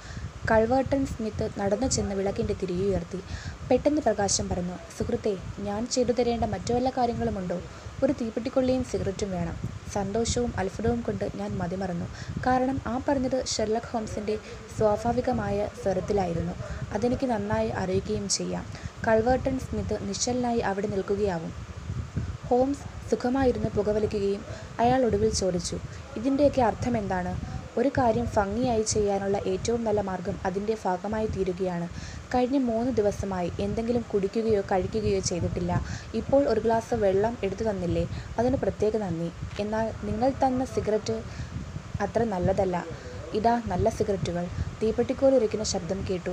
കൾവേർട്ടൺ 0.49 1.05
സ്മിത്ത് 1.05 1.49
നടന്നു 1.59 1.87
ചെന്ന് 1.87 2.15
വിളക്കിന്റെ 2.15 2.53
തിരിയുയർത്തി 2.61 3.19
പെട്ടെന്ന് 3.69 4.01
പ്രകാശം 4.01 4.49
പറഞ്ഞു 4.49 4.75
സുഹൃത്തെ 4.97 5.37
ഞാൻ 5.59 5.87
ചെയ്തു 5.87 6.11
തരേണ്ട 6.11 6.43
മറ്റു 6.43 6.73
വല്ല 6.73 6.89
കാര്യങ്ങളുമുണ്ടോ? 6.89 7.61
ഒരു 8.03 8.13
തീപ്പെട്ടിക്കൊള്ളിയും 8.21 8.83
സിഗരറ്റും 8.83 9.31
വേണം. 9.31 9.55
സന്തോഷവും 9.93 10.53
അത്ഭുതവും 10.57 11.01
കൊണ്ട് 11.01 11.31
ഞാൻ 11.35 11.57
മതിമറന്നു. 11.57 12.05
കാരണം 12.47 12.81
ആ 12.87 13.01
പറഞ്ഞത് 13.07 13.45
ഷെർലക് 13.45 13.89
ഹോംസിന്റെ 13.91 14.37
സ്വാഭാവികമായ 14.77 15.67
സ്വരത്തിലായിരുന്നു. 15.83 16.53
അതെനിക്ക് 16.93 17.27
നന്നായി 17.27 17.69
അറിയുകയും 17.69 18.29
ചെയ്യാം. 18.29 18.65
കൾവേർട്ടൺ 19.07 19.59
സ്മിത്ത് 19.59 20.07
നിശ്ചലനായി 20.09 20.59
അവിടെ 20.59 20.87
നിൽക്കുകയാവും. 20.87 21.53
ഹോംസ് 22.49 23.11
സുഖമായിരുന്ന് 23.11 23.69
പുകവലിക്കുകയും 23.69 24.45
അയാൾ 24.79 25.05
ഒടുവിൽ 25.05 25.33
ചോദിച്ചു 25.33 25.77
ഇതിന്റെയൊക്കെ 26.17 26.61
അർത്ഥം 26.61 26.97
എന്താണ്? 26.97 27.50
ഒരു 27.77 27.89
കാര്യം 27.97 28.27
ഭംഗിയായി 28.37 28.83
ചെയ്യാനുള്ള 28.83 29.37
ഏറ്റവും 29.51 29.83
നല്ല 29.83 30.01
മാർഗം 30.01 30.35
അതിന്റെ 30.45 30.75
ഭാഗമായി 30.83 31.27
തീരുകയാണ്. 31.27 31.87
കഴിഞ്ഞ 32.33 32.57
മൂന്ന് 32.69 32.91
ദിവസമായി 32.91 33.51
എന്തെങ്കിലും 33.59 34.01
കുടിക്കുകയോ 34.01 34.61
കഴിക്കുകയോ 34.71 35.19
ചെയ്തിട്ടില്ല. 35.19 35.71
ഇപ്പോൾ 36.13 36.41
ഒരു 36.47 36.59
ഗ്ലാസ് 36.59 36.93
വെള്ളം 36.93 37.37
എടുത്തു 37.43 37.63
തന്നില്ലേ? 37.63 38.05
അതിന് 38.39 38.57
പ്രത്യേക 38.57 38.97
നന്ദി. 38.97 39.29
എന്നാൽ 39.59 39.87
നിങ്ങൾ 40.03 40.31
തന്ന 40.43 40.65
സിഗരറ്റ് 40.65 41.15
അത്ര 42.01 42.23
നല്ലതല്ല. 42.23 42.75
ഇതാ 43.33 43.61
നല്ല 43.67 43.89
സിഗരറ്റുകൾ. 43.89 44.45
തീപ്പെട്ടിക്കോലിരിക്കുന്ന 44.81 45.63
ശബ്ദം 45.73 46.05
കേട്ടു. 46.09 46.31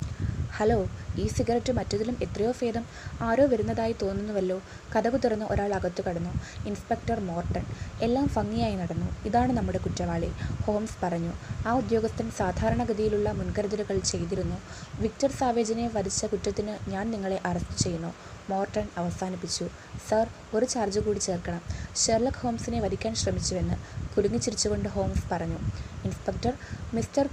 ഹലോ 0.59 0.79
ഈ 1.23 1.27
സിഗരറ്റ് 1.27 1.73
മറ്റതിലും 1.79 2.17
എത്രയോ 2.27 2.51
ഭേദം 2.61 2.85
ആരോ 3.29 3.45
വരുന്നതായി 3.53 3.95
തോന്നുന്നുവല്ലോ. 4.03 4.59
കഥകു 4.95 5.17
തുറന്ന് 5.17 5.47
ഒരാൾ 5.53 5.75
അകത്തു 5.79 6.03
കടന്നു. 6.07 6.33
Inspector 6.69 7.21
Morton. 7.31 7.65
എല്ലാം 8.07 8.27
ഭംഗിയായി 8.37 8.77
നടന്നു. 8.83 9.09
ഇതാണ് 9.29 9.53
നമ്മുടെ 9.59 9.79
കുറ്റവാളി. 9.79 10.31
ഹോംസ് 10.67 10.99
പറഞ്ഞു. 11.03 11.33
ആ 11.67 11.73
ഉദ്യോഗസ്ഥൻ 11.81 12.31
സാധാരണഗതിയിലുള്ള 12.41 13.29
മുൻകരുതലുകൾ 13.39 13.99
ചെയ്തിരുന്നു. 14.13 14.59
വിക്ടർ 15.01 15.33
സാവേജിനെ 15.41 15.91
വധിച്ച 15.97 16.25
കുറ്റത്തിന് 16.25 16.91
ഞാൻ 16.91 17.11
നിങ്ങളെ 17.15 17.41
അറസ്റ്റ് 17.47 17.79
ചെയ്യുന്നു. 17.85 18.13
മോർട്ടൺ 18.51 18.87
അവസാനിപ്പിച്ചു. 18.97 19.67
സർ 20.09 20.27
ഒരു 20.55 20.67
ചാർജ് 20.67 21.01
കൂടി 21.01 21.19
ചേർക്കണം. 21.19 21.63
ഷെർലക് 22.03 22.41
ഹോംസിനെ 22.43 22.81
വധിക്കാൻ 22.81 23.15
ശ്രമിച്ചുവെന്ന് 23.15 23.77
കുലുങ്ങിച്ചിരിച്ചുകൊണ്ട് 24.15 24.89
ഹോംസ് 24.89 25.25
പറഞ്ഞു. 25.33 25.59
ഇൻസ്പെക്ടർ 26.05 26.55
മിസ്റ്റർ 26.95 27.27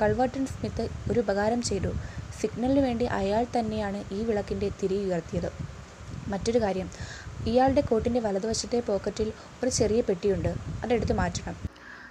കൾവർട്ടൺ 0.00 0.46
സ്മിത്ത് 0.46 0.84
ഒരു 1.10 1.20
ഉപകാരം 1.20 1.62
ചെയ്തു. 1.62 1.90
സിഗ്നലിന് 2.38 2.82
വേണ്ടി 2.86 3.04
അയാൾ 3.18 3.46
തന്നെയാണ് 3.56 4.04
ഈ 4.12 4.24
വിളക്കിന്റെ 4.24 4.68
തിരി 4.80 4.98
ഉയർത്തിയത്. 5.06 5.50
മറ്റൊരു 6.26 6.58
കാര്യം 6.58 6.88
ഇയാളുടെ 7.46 7.80
കോട്ടിന്റെ 7.80 8.20
വലതുവശത്തെ 8.20 8.80
പോക്കറ്റിൽ 8.80 9.28
ഒരു 9.62 9.70
ചെറിയ 9.70 10.00
പെട്ടിയുണ്ട്. 10.00 10.50
അതെടുത്ത് 10.84 11.12
മാറ്റണം. 11.12 11.56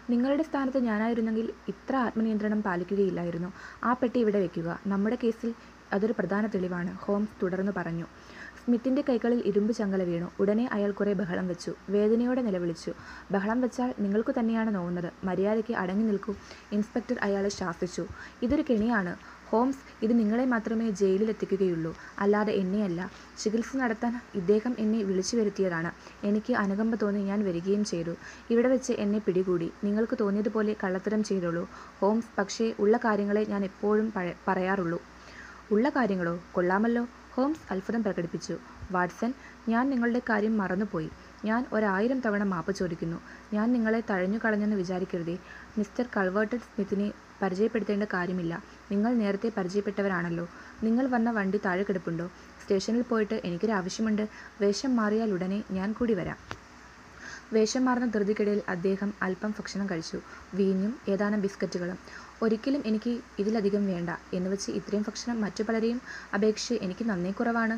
നിങ്ങളുടെ 0.10 0.44
സ്ഥാനത്ത് 0.44 0.80
ഞാനായിരുന്നെങ്കിൽ 0.84 1.46
ഇത്ര 1.68 1.96
ആത്മനിയന്ത്രണം 1.98 2.62
പാലിക്കുകയില്ലായിരുന്നു. 2.62 3.50
ആ 3.84 3.94
പെട്ടി 3.94 4.20
ഇവിടെ 4.20 4.40
വെക്കുക. 4.40 4.80
നമ്മുടെ 4.88 5.18
കേസിൽ 5.24 5.52
അതൊരു 5.92 6.14
പ്രധാന 6.20 6.48
തെളിവാണ്. 6.48 6.92
ഹോംസ് 7.04 7.36
തുടർന്ന് 7.42 7.72
പറഞ്ഞു. 7.72 8.06
സ്മിത്തിന്റെ 8.62 9.02
കൈകളിൽ 9.02 9.40
ഇരുമ്പ് 9.46 9.74
ചങ്ങല 9.74 10.04
വീണു. 10.04 10.28
ഉടനെ 10.40 10.70
അയാൾ 10.72 10.92
കുറേ 10.92 11.14
ബഹളം 11.14 11.48
വെച്ചു. 11.48 11.72
വേദനയോടെ 11.90 12.42
നിലവിളിച്ചു. 12.42 12.92
ബഹളം 13.32 13.62
വെച്ചാൽ 13.62 13.94
നിങ്ങൾക്ക് 14.00 14.34
തന്നെയാണ് 14.40 14.76
നോവുന്നത്. 14.76 15.10
മര്യാദയ്ക്ക് 15.24 15.74
അടങ്ങി 15.74 16.04
നിൽക്കൂ. 16.04 16.34
ഇൻസ്പെക്ടർ 16.72 17.18
അയാളെ 17.22 17.52
ശാസിച്ചു. 17.60 18.06
ഇതൊരു 18.42 18.66
കെണിയാണ്. 18.70 19.14
ഹോംസ് 19.54 20.06
ഇത് 20.06 20.20
നിങ്ങളെ 20.20 20.46
മാത്രമേ 20.46 20.90
ജയിലിലെത്തിക്കുകയുള്ളൂ. 20.90 21.98
അല്ലാതെ 22.20 22.54
എന്നെയല്ല. 22.54 23.12
ചികിത്സ 23.40 23.76
നടത്താൻ 23.78 24.22
ഇദ്ദേഹം 24.36 24.76
എന്നെ 24.80 25.04
വിളിച്ചു 25.04 25.38
വരുത്തിയതാണ്. 25.38 25.92
എനിക്ക് 26.26 26.54
അനുകമ്പ 26.54 26.96
തോന്നി 26.96 27.20
ഞാൻ 27.20 27.46
വരികയും 27.46 27.86
ചെയ്തു. 27.86 28.14
ഇവിടെ 28.50 28.68
വെച്ച് 28.68 28.94
എന്നെ 28.94 29.20
പിടികൂടി. 29.20 29.72
നിങ്ങൾക്ക് 29.84 30.18
തോന്നിയതുപോലെ 30.22 30.76
കള്ളത്തരം 30.84 31.24
ചെയ്തോളൂ. 31.24 31.70
ഹോംസ് 32.02 32.28
പക്ഷേ 32.38 32.74
ഉള്ള 32.80 32.98
കാര്യങ്ങളെ 32.98 33.44
ഞാൻ 33.44 33.64
എപ്പോഴും 33.64 34.14
പറയാറുള്ളൂ. 34.48 35.02
ഉള്ള 35.72 35.90
കാര്യങ്ങളോ? 35.90 36.40
കൊള്ളാമല്ലോ. 36.52 37.08
ഹോംസ് 37.34 37.74
അത്ഭുതം 37.74 38.04
പ്രകടിപ്പിച്ചു. 38.04 38.58
വാട്സൺ 38.92 39.34
ഞാൻ 39.70 39.90
നിങ്ങളുടെ 39.90 40.22
കാര്യം 40.30 40.58
മറന്നുപോയി. 40.58 41.10
ഞാൻ 41.46 41.66
ഒരായിരം 41.74 42.20
തവണ 42.20 42.44
മാപ്പ് 42.44 42.72
ചോദിക്കുന്നു. 42.76 43.18
ഞാൻ 43.54 43.74
നിങ്ങളെ 43.74 44.04
തഴഞ്ഞു 44.10 44.40
കളഞ്ഞെന്ന് 44.46 44.76
വിചാരിക്കരുതേ. 44.76 45.38
മിസ്റ്റർ 45.78 46.06
കൾവേർട്ടഡ് 46.18 46.60
സ്മിത്തിനെ 46.60 47.12
പരിചയപ്പെടുത്തേണ്ട 47.44 48.04
കാര്യമില്ല. 48.14 48.54
നിങ്ങൾ 48.92 49.14
നേരത്തെ 49.14 49.52
പരിചയപ്പെട്ടവരാണല്ലോ. 49.58 50.46
നിങ്ങൾ 50.84 51.08
വന്ന 51.08 51.32
വണ്ടി 51.32 51.60
താഴെ 51.66 51.84
കിടപ്പുണ്ടോ 51.84 52.28
സ്റ്റേഷനിൽ 52.62 53.02
പോയിട്ട് 53.02 53.42
എനിക്കൊരാവശ്യമുണ്ട്. 53.46 54.26
വേഷം 54.62 54.96
മാറിയാൽ 54.96 55.34
ഉടനെ 55.34 55.64
ഞാൻ 55.72 55.94
കൂടി 55.94 56.14
വരാം. 56.14 56.38
വേഷം 57.54 57.86
മാറുന്ന 57.86 58.08
ധൃതിക്കിടയിൽ 58.08 58.62
അദ്ദേഹം 58.70 59.14
അല്പം 59.22 59.52
ഭക്ഷണം 59.60 59.90
കഴിച്ചു. 59.90 60.20
വീഞ്ഞും 60.54 61.00
ഏതാനും 61.10 61.42
ബിസ്ക്കറ്റുകളും. 61.42 61.98
ഒരിക്കലും 62.42 62.84
എനിക്ക് 62.86 63.12
ഇതിലധികം 63.40 63.88
വേണ്ട. 63.88 64.10
എന്ന് 64.34 64.50
വെച്ച് 64.50 64.72
ഇത്രയും 64.72 65.04
ഭക്ഷണം 65.08 65.42
മറ്റു 65.42 65.64
പലരെയും 65.64 66.00
അപേക്ഷിച്ച് 66.34 66.84
എനിക്ക് 66.86 67.10
നന്നേ 67.10 67.32
കുറവാണ്. 67.32 67.76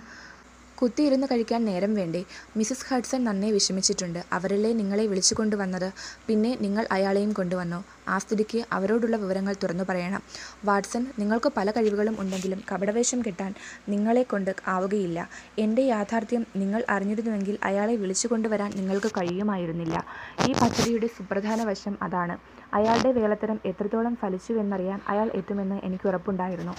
കുത്തിയിരുന്ന് 0.81 1.27
കഴിക്കാൻ 1.31 1.65
നേരം 1.65 1.95
വേണ്ടേ. 1.95 2.23
മിസസ് 2.57 2.93
ഹഡ്സൺ 2.93 3.23
നന്നേ 3.23 3.51
വിഷമിച്ചിട്ടുണ്ട്. 3.51 4.19
അവരല്ലേ 4.31 4.73
നിങ്ങളെ 4.73 5.07
വിളിച്ചു 5.07 5.35
കൊണ്ടുവന്നത് 5.35 5.93
പിന്നെ 6.27 6.57
നിങ്ങൾ 6.61 6.88
അയാളെയും 6.91 7.33
കൊണ്ടുവന്നോ? 7.33 7.83
ആ 8.07 8.17
സ്ഥിതിക്ക് 8.17 8.65
അവരോടുള്ള 8.71 9.17
വിവരങ്ങൾ 9.17 9.55
തുറന്നു 9.63 9.83
പറയണം. 9.89 10.21
വാട്സൺ 10.65 11.07
നിങ്ങൾക്ക് 11.19 11.51
പല 11.57 11.71
കഴിവുകളും 11.71 12.15
ഉണ്ടെങ്കിലും 12.19 12.63
കപടവേഷം 12.71 13.21
കെട്ടാൻ 13.21 13.53
നിങ്ങളെ 13.89 14.23
കൊണ്ട് 14.23 14.55
ആവുകയില്ല. 14.67 15.29
എന്റെ 15.59 15.81
യാഥാർത്ഥ്യം 15.81 16.45
നിങ്ങൾ 16.55 16.83
അറിഞ്ഞിരുന്നുവെങ്കിൽ 16.89 17.57
അയാളെ 17.63 17.95
വിളിച്ചു 17.95 18.27
കൊണ്ടുവരാൻ 18.27 18.71
നിങ്ങൾക്ക് 18.75 19.11
കഴിയുമായിരുന്നില്ല. 19.11 20.05
ഈ 20.49 20.53
പദ്ധതിയുടെ 20.53 21.07
സുപ്രധാന 21.07 21.63
വശം 21.63 21.97
അതാണ്. 22.01 22.38
അയാളുടെ 22.73 23.11
വേലത്തരം 23.11 23.59
എത്രത്തോളം 23.65 24.15
ഫലിച്ചുവെന്നറിയാൻ 24.15 25.01
അയാൾ 25.07 25.31
എത്തുമെന്ന് 25.35 25.75
എനിക്ക് 25.83 26.07
ഉറപ്പുണ്ടായിരുന്നു. 26.07 26.73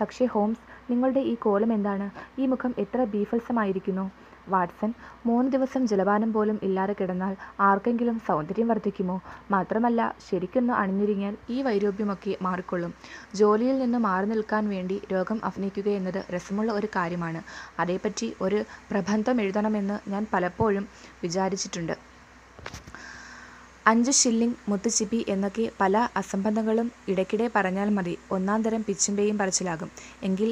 പക്ഷേ 0.00 0.24
ഹോംസ് 0.24 0.69
നിങ്ങളുടെ 0.90 1.20
ഈ 1.20 1.34
കോലം 1.34 1.72
എന്താണ്? 1.72 2.06
ഈ 2.40 2.46
മുഖം 2.46 2.74
എത്ര 2.78 3.04
ബീഫത്സമായിരിക്കുന്നു 3.04 4.04
വാട്സൺ 4.48 4.90
മൂന്ന് 5.26 5.52
ദിവസം 5.52 5.86
ജലപാനം 5.86 6.32
പോലും 6.32 6.58
ഇല്ലാതെ 6.62 6.94
കിടന്നാൽ 7.00 7.34
ആർക്കെങ്കിലും 7.60 8.20
സൗന്ദര്യം 8.28 8.68
വർദ്ധിക്കുമോ? 8.68 9.16
മാത്രമല്ല 9.50 10.00
ശരിക്കൊന്ന് 10.28 10.72
അണിഞ്ഞൊരുങ്ങിയാൽ 10.72 11.34
ഈ 11.50 11.62
വൈരോഗ്യമൊക്കെ 11.62 12.36
മാറിക്കൊള്ളും. 12.42 12.92
ജോലിയിൽ 13.34 13.78
നിന്ന് 13.78 13.98
മാറി 13.98 14.26
നിൽക്കാൻ 14.26 14.68
വേണ്ടി 14.68 15.00
രോഗം 15.12 15.40
അഭിനയിക്കുക 15.44 15.88
എന്നത് 15.90 16.24
രസമുള്ള 16.34 16.72
ഒരു 16.72 16.88
കാര്യമാണ്. 16.96 17.42
അതേപ്പറ്റി 17.78 18.28
ഒരു 18.40 18.60
പ്രബന്ധം 18.90 19.40
എഴുതണമെന്ന് 19.40 20.10
ഞാൻ 20.10 20.26
പലപ്പോഴും 20.32 20.86
വിചാരിച്ചിട്ടുണ്ട്. 21.22 21.94
അഞ്ച് 23.86 24.10
ഷില്ലിംഗ് 24.10 24.58
മുത്തുച്ചിപ്പി 24.68 25.24
എന്നൊക്കെ 25.28 25.70
പല 25.80 26.08
അസംബന്ധങ്ങളും 26.16 26.88
ഇടയ്ക്കിടെ 27.08 27.50
പറഞ്ഞാൽ 27.56 27.88
മതി. 27.90 28.18
ഒന്നാം 28.30 28.62
തരം 28.62 28.82
പിച്ചിന്റെയും 28.88 29.38
പറച്ചിലാകും. 29.38 29.90
എങ്കിൽ 30.22 30.50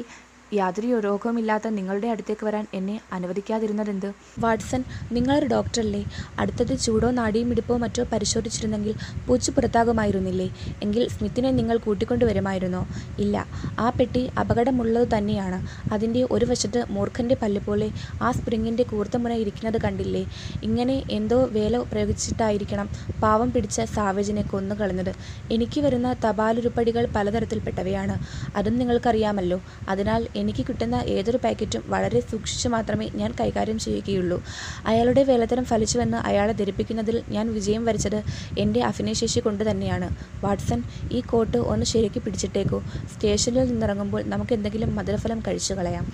യാതൊരു 0.53 0.99
രോഗവുമില്ലാത്ത 0.99 1.67
നിങ്ങളുടെ 1.67 2.07
അടുത്തേക്ക് 2.07 2.45
വരാൻ 2.45 2.67
എന്നെ 2.73 3.01
അനുവദിക്കാതിരുന്നതെന്ത്? 3.11 4.07
വാട്സൺ 4.39 4.81
നിങ്ങളൊരു 5.11 5.45
ഡോക്ടറല്ലേ? 5.45 6.05
അടുത്തത് 6.39 6.79
ചൂടോ 6.79 7.11
നാടിയും 7.11 7.51
ഇടുപ്പോ 7.51 7.77
മറ്റോ 7.77 8.03
പരിശോധിച്ചിരുന്നെങ്കിൽ 8.11 8.93
പൂച്ചു 9.27 9.51
പുറത്താകുമായിരുന്നില്ലേ? 9.51 10.47
എങ്കിൽ 10.83 11.07
സ്മിത്തിനെ 11.07 11.51
നിങ്ങൾ 11.51 11.77
കൂട്ടിക്കൊണ്ടുവരുമായിരുന്നോ? 11.77 12.81
ഇല്ല. 13.19 13.35
ആ 13.79 13.89
പെട്ടി 13.89 14.29
അപകടമുള്ളത് 14.39 15.07
തന്നെയാണ്. 15.17 15.59
അതിന്റെ 15.93 16.27
ഒരു 16.31 16.45
വശത്ത് 16.45 16.85
മൂർഖന്റെ 16.89 17.35
പല്ല് 17.41 17.61
പോലെ 17.61 17.89
ആ 18.21 18.31
സ്പ്രിങ്ങിന്റെ 18.31 18.83
കൂർത്ത 18.83 19.17
മുന 19.17 19.33
ഇരിക്കുന്നത് 19.33 19.81
കണ്ടില്ലേ? 19.81 20.23
ഇങ്ങനെ 20.63 21.03
എന്തോ 21.09 21.45
വേല 21.51 21.77
പ്രയോഗിച്ചിട്ടായിരിക്കണം 21.91 22.89
പാവം 23.23 23.53
പിടിച്ച 23.53 23.81
സാവേജിനെ 23.95 24.41
കൊന്നുകളഞ്ഞത്. 24.41 25.13
എനിക്ക് 25.51 25.81
വരുന്ന 25.81 26.15
തപാലുരുപ്പടികൾ 26.25 27.05
പലതരത്തിൽപ്പെട്ടവയാണ്. 27.15 28.17
അതും 28.55 28.77
നിങ്ങൾക്കറിയാമല്ലോ. 28.77 29.59
അതിനാൽ 29.89 30.21
എനിക്ക് 30.41 30.63
കിട്ടുന്ന 30.69 30.97
ഏതൊരു 31.15 31.39
പാക്കറ്റും 31.43 31.83
വളരെ 31.93 32.19
സൂക്ഷിച്ചു 32.31 32.69
മാത്രമേ 32.75 33.07
ഞാൻ 33.21 33.31
കൈകാര്യം 33.39 33.79
ചെയ്യുകയുള്ളൂ. 33.85 34.37
അയാളുടെ 34.85 35.23
വേലത്തരം 35.29 35.65
ഫലിച്ചുവെന്ന് 35.71 36.19
അയാളെ 36.29 36.53
ധരിപ്പിക്കുന്നതിൽ 36.53 37.17
ഞാൻ 37.35 37.45
വിജയം 37.57 37.85
വരിച്ചത് 37.85 38.19
എന്റെ 38.57 38.81
അഭിനയശേഷി 38.89 39.39
കൊണ്ട് 39.39 39.63
തന്നെയാണ്. 39.71 40.09
വാട്സൺ 40.43 40.81
ഈ 41.11 41.21
കോട്ട് 41.31 41.57
ഒന്ന് 41.73 41.87
ശരിക്ക് 41.93 42.21
പിടിച്ചിട്ടേക്കൂ. 42.25 42.79
സ്റ്റേഷനിൽ 43.13 43.67
നിന്നിറങ്ങുമ്പോൾ 43.71 44.23
നമുക്ക് 44.33 44.53
എന്തെങ്കിലും 44.53 44.91
മധുരഫലം 44.95 45.41
കഴിച്ചു 45.47 45.73
കളയാം 45.73 46.05